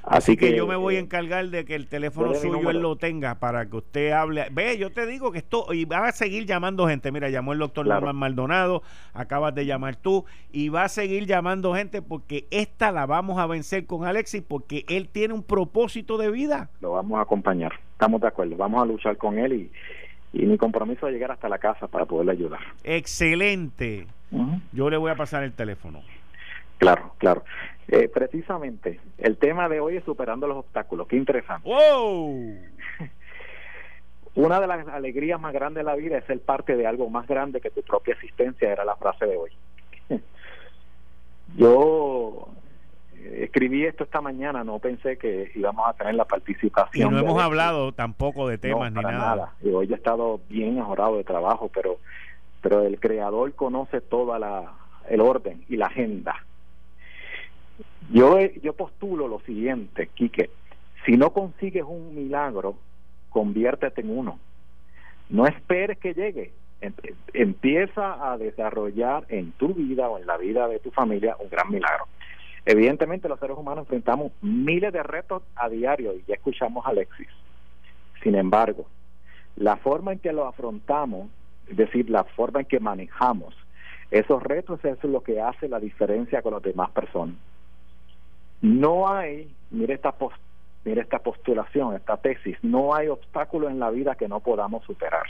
Así, 0.02 0.36
que, 0.36 0.56
yo 0.56 0.66
me 0.66 0.76
voy 0.76 0.96
a 0.96 1.00
encargar 1.00 1.48
de 1.48 1.64
que 1.64 1.74
el 1.74 1.86
teléfono 1.86 2.34
suyo 2.34 2.70
él 2.70 2.80
lo 2.80 2.96
tenga 2.96 3.34
para 3.36 3.66
que 3.66 3.76
usted 3.76 4.12
hable. 4.12 4.46
Ve, 4.50 4.78
yo 4.78 4.90
te 4.90 5.06
digo 5.06 5.32
que 5.32 5.38
esto, 5.38 5.72
y 5.72 5.84
va 5.84 6.08
a 6.08 6.12
seguir 6.12 6.46
llamando 6.46 6.88
gente. 6.88 7.12
Mira, 7.12 7.28
llamó 7.28 7.52
el 7.52 7.58
doctor 7.58 7.86
Norman 7.86 8.16
Maldonado, 8.16 8.82
acabas 9.12 9.54
de 9.54 9.66
llamar 9.66 9.96
tú, 9.96 10.24
y 10.50 10.70
va 10.70 10.84
a 10.84 10.88
seguir 10.88 11.26
llamando 11.26 11.74
gente 11.74 12.00
porque 12.00 12.46
esta 12.50 12.90
la 12.90 13.06
vamos 13.06 13.38
a 13.38 13.46
vencer 13.46 13.86
con 13.86 14.06
Alexis 14.06 14.42
porque 14.42 14.84
él 14.88 15.08
tiene 15.08 15.34
un 15.34 15.42
propósito 15.42 16.16
de 16.16 16.30
vida. 16.30 16.70
Lo 16.80 16.92
vamos 16.92 17.18
a 17.18 17.22
acompañar, 17.22 17.74
estamos 17.92 18.20
de 18.20 18.28
acuerdo, 18.28 18.56
vamos 18.56 18.82
a 18.82 18.86
luchar 18.86 19.16
con 19.16 19.38
él 19.38 19.52
y, 19.52 19.70
y 20.32 20.46
mi 20.46 20.56
compromiso 20.56 21.06
es 21.06 21.12
llegar 21.12 21.32
hasta 21.32 21.48
la 21.48 21.58
casa 21.58 21.86
para 21.86 22.06
poderle 22.06 22.32
ayudar. 22.32 22.60
Excelente. 22.84 24.06
Yo 24.72 24.90
le 24.90 24.96
voy 24.96 25.10
a 25.10 25.16
pasar 25.16 25.42
el 25.42 25.52
teléfono. 25.52 26.02
Claro, 26.78 27.14
claro. 27.18 27.44
Eh, 27.90 28.08
precisamente, 28.12 29.00
el 29.16 29.38
tema 29.38 29.68
de 29.68 29.80
hoy 29.80 29.96
es 29.96 30.04
superando 30.04 30.46
los 30.46 30.58
obstáculos. 30.58 31.08
Qué 31.08 31.16
interesante. 31.16 31.68
¡Wow! 31.68 32.54
Una 34.34 34.60
de 34.60 34.66
las 34.66 34.86
alegrías 34.88 35.40
más 35.40 35.54
grandes 35.54 35.84
de 35.84 35.90
la 35.90 35.96
vida 35.96 36.18
es 36.18 36.24
ser 36.26 36.40
parte 36.40 36.76
de 36.76 36.86
algo 36.86 37.08
más 37.08 37.26
grande 37.26 37.62
que 37.62 37.70
tu 37.70 37.82
propia 37.82 38.12
existencia, 38.12 38.70
era 38.70 38.84
la 38.84 38.94
frase 38.96 39.24
de 39.24 39.36
hoy. 39.36 39.50
Yo 41.56 42.48
eh, 43.16 43.44
escribí 43.44 43.86
esto 43.86 44.04
esta 44.04 44.20
mañana, 44.20 44.64
no 44.64 44.78
pensé 44.80 45.16
que 45.16 45.50
íbamos 45.54 45.88
a 45.88 45.94
tener 45.94 46.14
la 46.14 46.26
participación. 46.26 47.08
Y 47.08 47.10
no 47.10 47.18
hemos 47.18 47.42
hablado 47.42 47.92
tampoco 47.92 48.48
de 48.48 48.58
temas 48.58 48.92
ni 48.92 49.00
nada. 49.00 49.18
nada. 49.18 49.54
Y 49.62 49.70
hoy 49.70 49.90
he 49.90 49.94
estado 49.94 50.40
bien 50.50 50.76
mejorado 50.76 51.16
de 51.16 51.24
trabajo, 51.24 51.70
pero 51.72 51.98
pero 52.60 52.82
el 52.82 53.00
creador 53.00 53.54
conoce 53.54 54.00
toda 54.02 54.38
la 54.38 54.72
el 55.08 55.20
orden 55.20 55.64
y 55.70 55.76
la 55.76 55.86
agenda 55.86 56.44
yo, 58.10 58.38
yo 58.62 58.72
postulo 58.72 59.28
lo 59.28 59.40
siguiente, 59.40 60.08
Quique, 60.14 60.50
si 61.04 61.16
no 61.16 61.32
consigues 61.32 61.84
un 61.86 62.14
milagro, 62.14 62.76
conviértete 63.30 64.00
en 64.00 64.16
uno. 64.16 64.38
No 65.28 65.46
esperes 65.46 65.98
que 65.98 66.14
llegue. 66.14 66.52
Empieza 67.32 68.32
a 68.32 68.38
desarrollar 68.38 69.24
en 69.28 69.52
tu 69.52 69.74
vida 69.74 70.08
o 70.08 70.18
en 70.18 70.26
la 70.26 70.36
vida 70.36 70.68
de 70.68 70.78
tu 70.78 70.90
familia 70.90 71.36
un 71.38 71.50
gran 71.50 71.70
milagro. 71.70 72.06
Evidentemente 72.64 73.28
los 73.28 73.40
seres 73.40 73.56
humanos 73.56 73.84
enfrentamos 73.84 74.32
miles 74.42 74.92
de 74.92 75.02
retos 75.02 75.42
a 75.56 75.68
diario 75.68 76.14
y 76.14 76.22
ya 76.26 76.34
escuchamos 76.34 76.84
a 76.86 76.90
Alexis. 76.90 77.28
Sin 78.22 78.34
embargo, 78.34 78.86
la 79.56 79.76
forma 79.76 80.12
en 80.12 80.18
que 80.18 80.32
lo 80.32 80.46
afrontamos, 80.46 81.28
es 81.68 81.76
decir, 81.76 82.10
la 82.10 82.24
forma 82.24 82.60
en 82.60 82.66
que 82.66 82.80
manejamos 82.80 83.54
esos 84.10 84.42
retos, 84.42 84.84
eso 84.84 84.98
es 85.02 85.10
lo 85.10 85.22
que 85.22 85.40
hace 85.40 85.68
la 85.68 85.80
diferencia 85.80 86.42
con 86.42 86.54
las 86.54 86.62
demás 86.62 86.90
personas. 86.90 87.36
No 88.60 89.08
hay, 89.08 89.54
mire 89.70 89.94
esta, 89.94 90.14
mire 90.84 91.02
esta 91.02 91.18
postulación, 91.20 91.94
esta 91.94 92.16
tesis, 92.16 92.56
no 92.62 92.94
hay 92.94 93.08
obstáculo 93.08 93.68
en 93.68 93.78
la 93.78 93.90
vida 93.90 94.16
que 94.16 94.28
no 94.28 94.40
podamos 94.40 94.84
superar. 94.84 95.26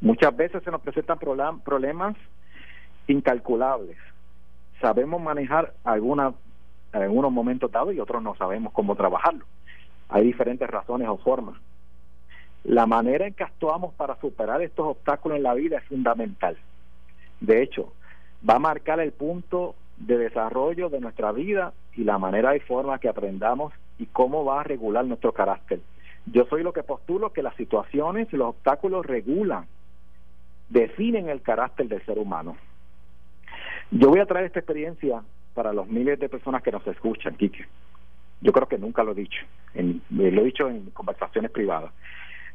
Muchas 0.00 0.36
veces 0.36 0.62
se 0.62 0.70
nos 0.70 0.80
presentan 0.80 1.18
problemas 1.18 2.16
incalculables. 3.06 3.96
Sabemos 4.80 5.20
manejar 5.20 5.72
alguna, 5.84 6.34
algunos 6.92 7.32
momentos 7.32 7.70
dados 7.70 7.94
y 7.94 8.00
otros 8.00 8.22
no 8.22 8.34
sabemos 8.36 8.72
cómo 8.72 8.94
trabajarlo. 8.94 9.44
Hay 10.08 10.24
diferentes 10.24 10.68
razones 10.68 11.08
o 11.08 11.16
formas. 11.16 11.56
La 12.64 12.86
manera 12.86 13.26
en 13.26 13.34
que 13.34 13.44
actuamos 13.44 13.94
para 13.94 14.18
superar 14.20 14.60
estos 14.60 14.86
obstáculos 14.86 15.36
en 15.36 15.44
la 15.44 15.54
vida 15.54 15.78
es 15.78 15.84
fundamental. 15.84 16.56
De 17.40 17.62
hecho, 17.62 17.92
va 18.48 18.56
a 18.56 18.58
marcar 18.58 19.00
el 19.00 19.12
punto 19.12 19.74
de 19.98 20.18
desarrollo 20.18 20.88
de 20.88 21.00
nuestra 21.00 21.32
vida 21.32 21.72
y 21.94 22.04
la 22.04 22.18
manera 22.18 22.56
y 22.56 22.60
forma 22.60 22.98
que 22.98 23.08
aprendamos 23.08 23.72
y 23.98 24.06
cómo 24.06 24.44
va 24.44 24.60
a 24.60 24.64
regular 24.64 25.04
nuestro 25.04 25.32
carácter. 25.32 25.80
Yo 26.26 26.44
soy 26.46 26.62
lo 26.62 26.72
que 26.72 26.82
postulo 26.82 27.32
que 27.32 27.42
las 27.42 27.54
situaciones 27.56 28.28
y 28.32 28.36
los 28.36 28.48
obstáculos 28.48 29.06
regulan, 29.06 29.66
definen 30.68 31.28
el 31.28 31.40
carácter 31.42 31.88
del 31.88 32.04
ser 32.04 32.18
humano. 32.18 32.56
Yo 33.90 34.10
voy 34.10 34.18
a 34.18 34.26
traer 34.26 34.46
esta 34.46 34.58
experiencia 34.58 35.22
para 35.54 35.72
los 35.72 35.86
miles 35.86 36.18
de 36.18 36.28
personas 36.28 36.62
que 36.62 36.72
nos 36.72 36.86
escuchan, 36.86 37.36
Kike. 37.36 37.66
Yo 38.40 38.52
creo 38.52 38.68
que 38.68 38.78
nunca 38.78 39.02
lo 39.02 39.12
he 39.12 39.14
dicho, 39.14 39.40
en, 39.74 40.02
lo 40.10 40.42
he 40.42 40.44
dicho 40.44 40.68
en 40.68 40.90
conversaciones 40.90 41.50
privadas. 41.50 41.92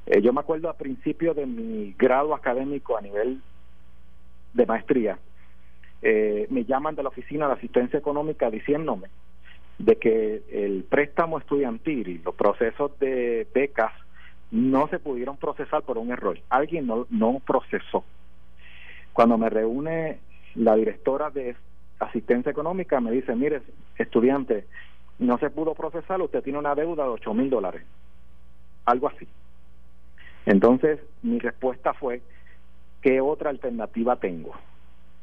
Eh, 0.06 0.22
yo 0.22 0.34
me 0.34 0.42
acuerdo 0.42 0.70
a 0.70 0.78
principio 0.78 1.34
de 1.34 1.46
mi 1.46 1.94
grado 1.98 2.36
académico 2.36 2.98
a 2.98 3.02
nivel 3.02 3.42
de 4.54 4.66
maestría, 4.66 5.18
eh, 6.02 6.48
me 6.50 6.66
llaman 6.66 6.96
de 6.96 7.04
la 7.04 7.10
oficina 7.10 7.48
de 7.48 7.54
asistencia 7.54 8.00
económica 8.00 8.50
diciéndome 8.50 9.08
de 9.78 9.96
que 9.98 10.44
el 10.52 10.84
préstamo 10.84 11.38
estudiantil 11.40 12.08
y 12.08 12.18
los 12.20 12.36
procesos 12.36 12.98
de 13.00 13.48
becas 13.54 13.92
no 14.52 14.88
se 14.90 15.00
pudieron 15.00 15.38
procesar 15.38 15.84
por 15.84 15.98
un 15.98 16.12
error. 16.12 16.40
Alguien 16.50 16.88
no, 16.88 17.08
no 17.10 17.42
procesó. 17.46 18.04
Cuando 19.14 19.38
me 19.38 19.50
reúne 19.50 20.20
la 20.56 20.76
directora 20.76 21.30
de 21.30 21.56
asistencia 22.00 22.52
económica, 22.52 23.00
me 23.00 23.12
dice, 23.12 23.36
mire, 23.36 23.62
estudiante, 23.98 24.66
no 25.20 25.38
se 25.38 25.50
pudo 25.50 25.74
procesar, 25.74 26.22
usted 26.22 26.44
tiene 26.44 26.60
una 26.60 26.76
deuda 26.76 27.04
de 27.04 27.10
8 27.10 27.34
mil 27.34 27.50
dólares. 27.50 27.84
Algo 28.86 29.08
así. 29.08 29.28
Entonces, 30.46 31.00
mi 31.22 31.40
respuesta 31.40 31.94
fue, 31.94 32.22
¿qué 33.02 33.22
otra 33.22 33.50
alternativa 33.50 34.16
tengo? 34.16 34.54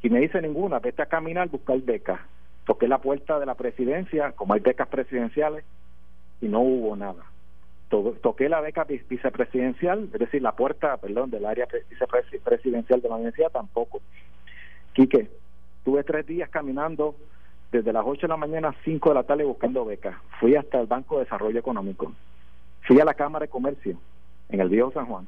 Y 0.03 0.11
me 0.11 0.21
dice 0.21 0.41
ninguna, 0.41 0.79
vete 0.79 1.03
a 1.03 1.07
caminar, 1.07 1.49
buscar 1.49 1.79
becas. 1.81 2.21
Toqué 2.65 2.87
la 2.87 2.99
puerta 2.99 3.39
de 3.41 3.47
la 3.47 3.55
presidencia, 3.55 4.33
como 4.33 4.55
hay 4.55 4.61
becas 4.61 4.89
presidenciales, 4.89 5.65
y 6.41 6.49
no 6.49 6.61
hubo 6.61 6.95
nada. 6.97 7.25
Toqué 7.89 8.49
la 8.49 8.61
beca 8.61 8.85
vicepresidencial, 8.85 10.11
es 10.13 10.21
decir, 10.21 10.43
la 10.43 10.53
puerta, 10.53 10.97
perdón, 10.99 11.31
del 11.31 11.47
área 11.47 11.67
vicepresidencial 11.89 13.01
de 13.01 13.09
la 13.09 13.15
universidad, 13.15 13.51
tampoco. 13.51 14.01
Quique, 14.93 15.31
tuve 15.85 16.05
tres 16.05 16.27
días 16.27 16.51
caminando 16.51 17.17
desde 17.73 17.93
las 17.93 18.05
8 18.07 18.23
de 18.23 18.29
la 18.29 18.37
mañana 18.37 18.69
a 18.69 18.75
5 18.85 19.09
de 19.09 19.15
la 19.15 19.23
tarde 19.23 19.45
buscando 19.45 19.85
becas. 19.85 20.17
Fui 20.39 20.55
hasta 20.55 20.81
el 20.81 20.87
Banco 20.87 21.17
de 21.17 21.25
Desarrollo 21.25 21.59
Económico. 21.59 22.13
Fui 22.83 23.01
a 23.01 23.05
la 23.05 23.15
Cámara 23.15 23.45
de 23.47 23.51
Comercio 23.51 23.99
en 24.49 24.61
el 24.61 24.69
Viejo 24.69 24.93
San 24.93 25.07
Juan. 25.07 25.27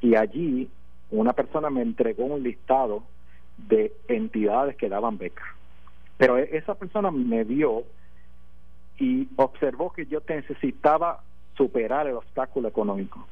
Y 0.00 0.14
allí 0.14 0.70
una 1.10 1.32
persona 1.32 1.70
me 1.70 1.82
entregó 1.82 2.24
un 2.24 2.42
listado 2.42 3.02
de 3.66 3.92
entidades 4.08 4.76
que 4.76 4.88
daban 4.88 5.18
becas. 5.18 5.46
Pero 6.16 6.38
e, 6.38 6.56
esa 6.56 6.74
persona 6.74 7.10
me 7.10 7.44
vio 7.44 7.84
y 8.98 9.28
observó 9.36 9.92
que 9.92 10.06
yo 10.06 10.20
necesitaba 10.28 11.22
superar 11.56 12.06
el 12.06 12.16
obstáculo 12.16 12.68
económico. 12.68 13.26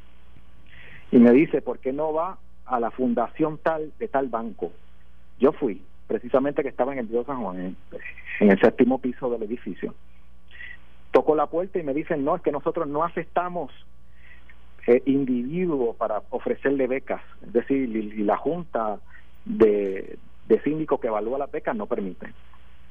Y 1.10 1.18
me 1.18 1.32
dice, 1.32 1.62
¿por 1.62 1.78
qué 1.78 1.92
no 1.92 2.12
va 2.12 2.38
a 2.64 2.80
la 2.80 2.90
fundación 2.90 3.58
tal 3.58 3.92
de 3.98 4.08
tal 4.08 4.28
banco? 4.28 4.72
Yo 5.38 5.52
fui, 5.52 5.82
precisamente 6.06 6.62
que 6.62 6.68
estaba 6.68 6.92
en 6.92 7.00
el 7.00 7.08
Río 7.08 7.24
San 7.24 7.42
Juan, 7.42 7.76
en, 8.40 8.50
el 8.50 8.60
séptimo 8.60 9.00
piso 9.00 9.30
del 9.30 9.42
edificio. 9.44 9.94
Toco 11.12 11.34
la 11.34 11.46
puerta 11.46 11.78
y 11.78 11.82
me 11.82 11.94
dicen, 11.94 12.24
no, 12.24 12.36
es 12.36 12.42
que 12.42 12.52
nosotros 12.52 12.86
no 12.88 13.04
aceptamos 13.04 13.70
eh, 14.86 15.02
individuos 15.06 15.96
para 15.96 16.22
ofrecerle 16.30 16.86
becas. 16.86 17.22
Es 17.44 17.52
decir, 17.52 17.88
y 17.96 18.22
la 18.22 18.36
Junta 18.36 18.98
de, 19.46 20.18
de 20.48 20.60
síndico 20.62 21.00
que 21.00 21.06
evalúa 21.06 21.38
las 21.38 21.50
becas 21.50 21.74
no 21.74 21.86
permite. 21.86 22.32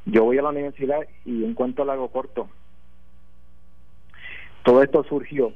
Yo 0.06 0.24
voy 0.24 0.38
a 0.40 0.42
la 0.42 0.50
universidad 0.50 1.02
y 1.26 1.44
en 1.44 1.54
cuanto 1.54 1.84
a 1.84 1.86
largo 1.86 2.10
corto, 2.10 2.48
todo 4.64 4.82
esto 4.82 5.04
surgió, 5.04 5.54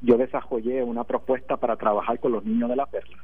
yo 0.00 0.16
desarrollé 0.16 0.82
una 0.82 1.04
propuesta 1.04 1.56
para 1.56 1.76
trabajar 1.76 2.20
con 2.20 2.32
los 2.32 2.44
niños 2.44 2.68
de 2.68 2.76
la 2.76 2.86
perla. 2.86 3.18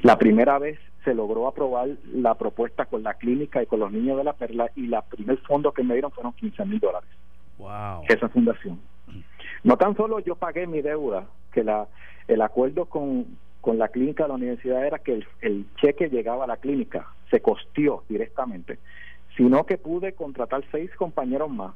La 0.00 0.16
primera 0.16 0.58
vez 0.58 0.78
se 1.04 1.14
logró 1.14 1.48
aprobar 1.48 1.88
la 2.12 2.34
propuesta 2.36 2.86
con 2.86 3.02
la 3.02 3.14
clínica 3.14 3.62
y 3.62 3.66
con 3.66 3.80
los 3.80 3.90
niños 3.90 4.16
de 4.16 4.24
la 4.24 4.34
perla 4.34 4.70
y 4.76 4.86
la 4.86 5.02
primer 5.02 5.38
fondo 5.38 5.72
que 5.72 5.82
me 5.82 5.94
dieron 5.94 6.12
fueron 6.12 6.32
15 6.34 6.64
mil 6.66 6.78
dólares. 6.78 7.08
Wow. 7.58 8.04
Esa 8.08 8.28
fundación. 8.28 8.78
No 9.64 9.76
tan 9.76 9.96
solo 9.96 10.20
yo 10.20 10.36
pagué 10.36 10.66
mi 10.66 10.82
deuda, 10.82 11.26
que 11.52 11.64
la 11.64 11.88
el 12.28 12.42
acuerdo 12.42 12.84
con, 12.84 13.26
con 13.68 13.76
la 13.76 13.88
clínica 13.88 14.22
de 14.22 14.30
la 14.30 14.36
universidad 14.36 14.82
era 14.82 14.98
que 14.98 15.26
el, 15.42 15.66
cheque 15.76 16.08
llegaba 16.08 16.44
a 16.44 16.46
la 16.46 16.56
clínica, 16.56 17.06
se 17.30 17.42
costeó 17.42 18.02
directamente, 18.08 18.78
sino 19.36 19.66
que 19.66 19.76
pude 19.76 20.14
contratar 20.14 20.64
seis 20.72 20.90
compañeros 20.96 21.50
más 21.50 21.74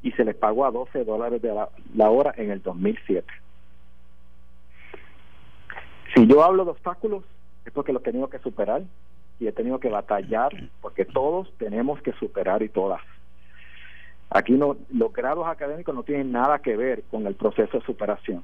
y 0.00 0.12
se 0.12 0.24
les 0.24 0.34
pagó 0.34 0.64
a 0.64 0.70
12 0.70 1.04
dólares 1.04 1.42
de 1.42 1.52
la, 1.52 2.10
hora 2.10 2.32
en 2.38 2.50
el 2.50 2.62
2007. 2.62 3.26
Si 6.14 6.26
yo 6.26 6.42
hablo 6.42 6.64
de 6.64 6.70
obstáculos, 6.70 7.22
es 7.66 7.72
porque 7.74 7.92
los 7.92 8.00
he 8.00 8.06
tenido 8.06 8.30
que 8.30 8.38
superar 8.38 8.80
y 9.38 9.46
he 9.46 9.52
tenido 9.52 9.78
que 9.80 9.90
batallar, 9.90 10.52
porque 10.80 11.04
todos 11.04 11.52
tenemos 11.58 12.00
que 12.00 12.14
superar 12.14 12.62
y 12.62 12.70
todas. 12.70 13.02
Aquí 14.30 14.52
no, 14.52 14.78
los 14.90 15.12
grados 15.12 15.46
académicos 15.46 15.94
no 15.94 16.02
tienen 16.02 16.32
nada 16.32 16.60
que 16.60 16.78
ver 16.78 17.02
con 17.10 17.26
el 17.26 17.34
proceso 17.34 17.78
de 17.78 17.84
superación. 17.84 18.42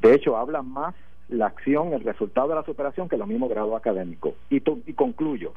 De 0.00 0.12
hecho, 0.12 0.36
hablan 0.36 0.68
más 0.68 0.92
la 1.28 1.46
acción, 1.46 1.92
el 1.92 2.04
resultado 2.04 2.48
de 2.48 2.54
la 2.54 2.64
superación 2.64 3.08
que 3.08 3.16
lo 3.16 3.26
mismo 3.26 3.48
grado 3.48 3.76
académico. 3.76 4.34
Y, 4.50 4.56
y 4.56 4.92
concluyo 4.94 5.52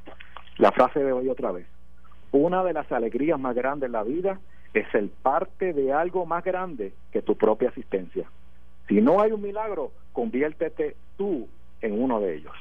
la 0.57 0.71
frase 0.71 0.99
de 0.99 1.11
hoy 1.11 1.29
otra 1.29 1.51
vez. 1.51 1.67
una 2.31 2.63
de 2.63 2.73
las 2.73 2.91
alegrías 2.91 3.39
más 3.39 3.55
grandes 3.55 3.87
en 3.87 3.93
la 3.93 4.03
vida 4.03 4.39
es 4.73 4.85
el 4.93 5.09
parte 5.09 5.73
de 5.73 5.93
algo 5.93 6.25
más 6.25 6.43
grande 6.43 6.93
que 7.11 7.21
tu 7.21 7.35
propia 7.35 7.69
asistencia. 7.69 8.25
Si 8.87 9.01
no 9.01 9.21
hay 9.21 9.31
un 9.31 9.41
milagro, 9.41 9.91
conviértete 10.13 10.95
tú 11.17 11.47
en 11.81 11.99
uno 11.99 12.19
de 12.19 12.35
ellos. 12.35 12.53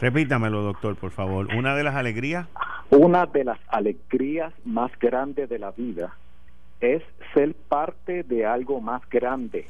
Repítamelo, 0.00 0.62
doctor, 0.62 0.96
por 0.96 1.10
favor. 1.10 1.48
Una 1.54 1.74
de 1.74 1.84
las 1.84 1.94
alegrías. 1.94 2.46
Una 2.90 3.26
de 3.26 3.44
las 3.44 3.58
alegrías 3.68 4.52
más 4.64 4.90
grandes 4.98 5.48
de 5.48 5.58
la 5.58 5.70
vida 5.72 6.16
es 6.80 7.02
ser 7.34 7.54
parte 7.54 8.22
de 8.22 8.46
algo 8.46 8.80
más 8.80 9.06
grande 9.10 9.68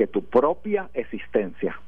que 0.00 0.06
tu 0.06 0.24
propia 0.24 0.88
existencia. 0.94 1.78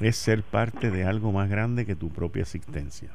Es 0.00 0.14
ser 0.14 0.44
parte 0.44 0.92
de 0.92 1.02
algo 1.02 1.32
más 1.32 1.50
grande 1.50 1.84
que 1.84 1.96
tu 1.96 2.10
propia 2.10 2.42
existencia. 2.42 3.08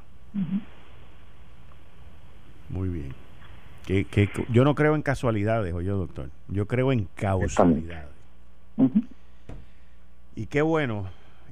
Muy 2.68 2.90
bien. 2.90 3.14
Que, 3.86 4.04
que, 4.04 4.30
yo 4.50 4.66
no 4.66 4.76
creo 4.76 4.96
en 4.96 5.04
casualidades, 5.04 5.74
oye, 5.74 5.88
doctor. 5.88 6.30
Yo 6.50 6.68
creo 6.68 6.92
en 6.92 7.08
causalidades. 7.16 8.10
Y 10.36 10.48
qué 10.48 10.62
bueno, 10.62 11.06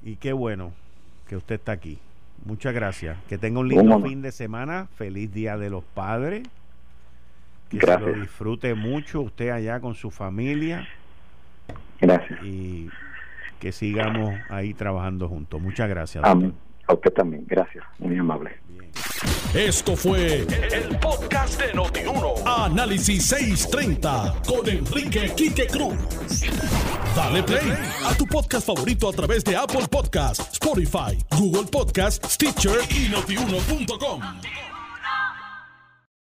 y 0.04 0.18
qué 0.18 0.34
bueno 0.34 0.74
que 1.26 1.38
usted 1.38 1.56
está 1.56 1.72
aquí. 1.72 2.00
Muchas 2.44 2.74
gracias. 2.74 3.18
Que 3.30 3.38
tenga 3.38 3.62
un 3.62 3.70
lindo 3.70 4.02
fin 4.02 4.22
de 4.22 4.34
semana. 4.34 4.90
Feliz 4.98 5.34
Día 5.34 5.58
de 5.58 5.70
los 5.70 5.86
Padres. 5.86 6.46
Que 7.72 7.86
se 7.86 8.00
lo 8.00 8.14
disfrute 8.14 8.74
mucho 8.76 9.22
usted 9.22 9.50
allá 9.50 9.80
con 9.80 9.96
su 9.96 10.12
familia. 10.12 10.88
Gracias. 12.00 12.44
Y 12.44 12.90
que 13.60 13.72
sigamos 13.72 14.34
ahí 14.50 14.74
trabajando 14.74 15.30
juntos. 15.30 15.62
Muchas 15.62 15.88
gracias. 15.88 16.24
A 16.24 16.94
usted 16.94 17.14
también. 17.14 17.46
Gracias. 17.48 17.86
Muy 18.00 18.18
amable. 18.18 18.52
Esto 19.54 19.96
fue 19.96 20.40
el, 20.40 20.98
podcast 21.00 21.62
de 21.62 21.74
Notiuno. 21.74 22.36
Análisis 22.46 23.26
630 23.26 24.36
con 24.48 24.68
Enrique 24.68 25.32
Quique 25.36 25.68
Cruz. 25.68 25.96
Dale 27.16 27.44
play 27.44 27.74
a 28.06 28.14
tu 28.16 28.26
podcast 28.26 28.66
favorito 28.66 29.10
a 29.10 29.12
través 29.12 29.44
de 29.44 29.56
Apple 29.56 29.88
Podcasts, 29.90 30.54
Spotify, 30.54 31.18
Google 31.38 31.70
Podcasts, 31.70 32.34
Stitcher 32.34 32.80
y 32.90 33.10
notiuno.com. 33.10 34.22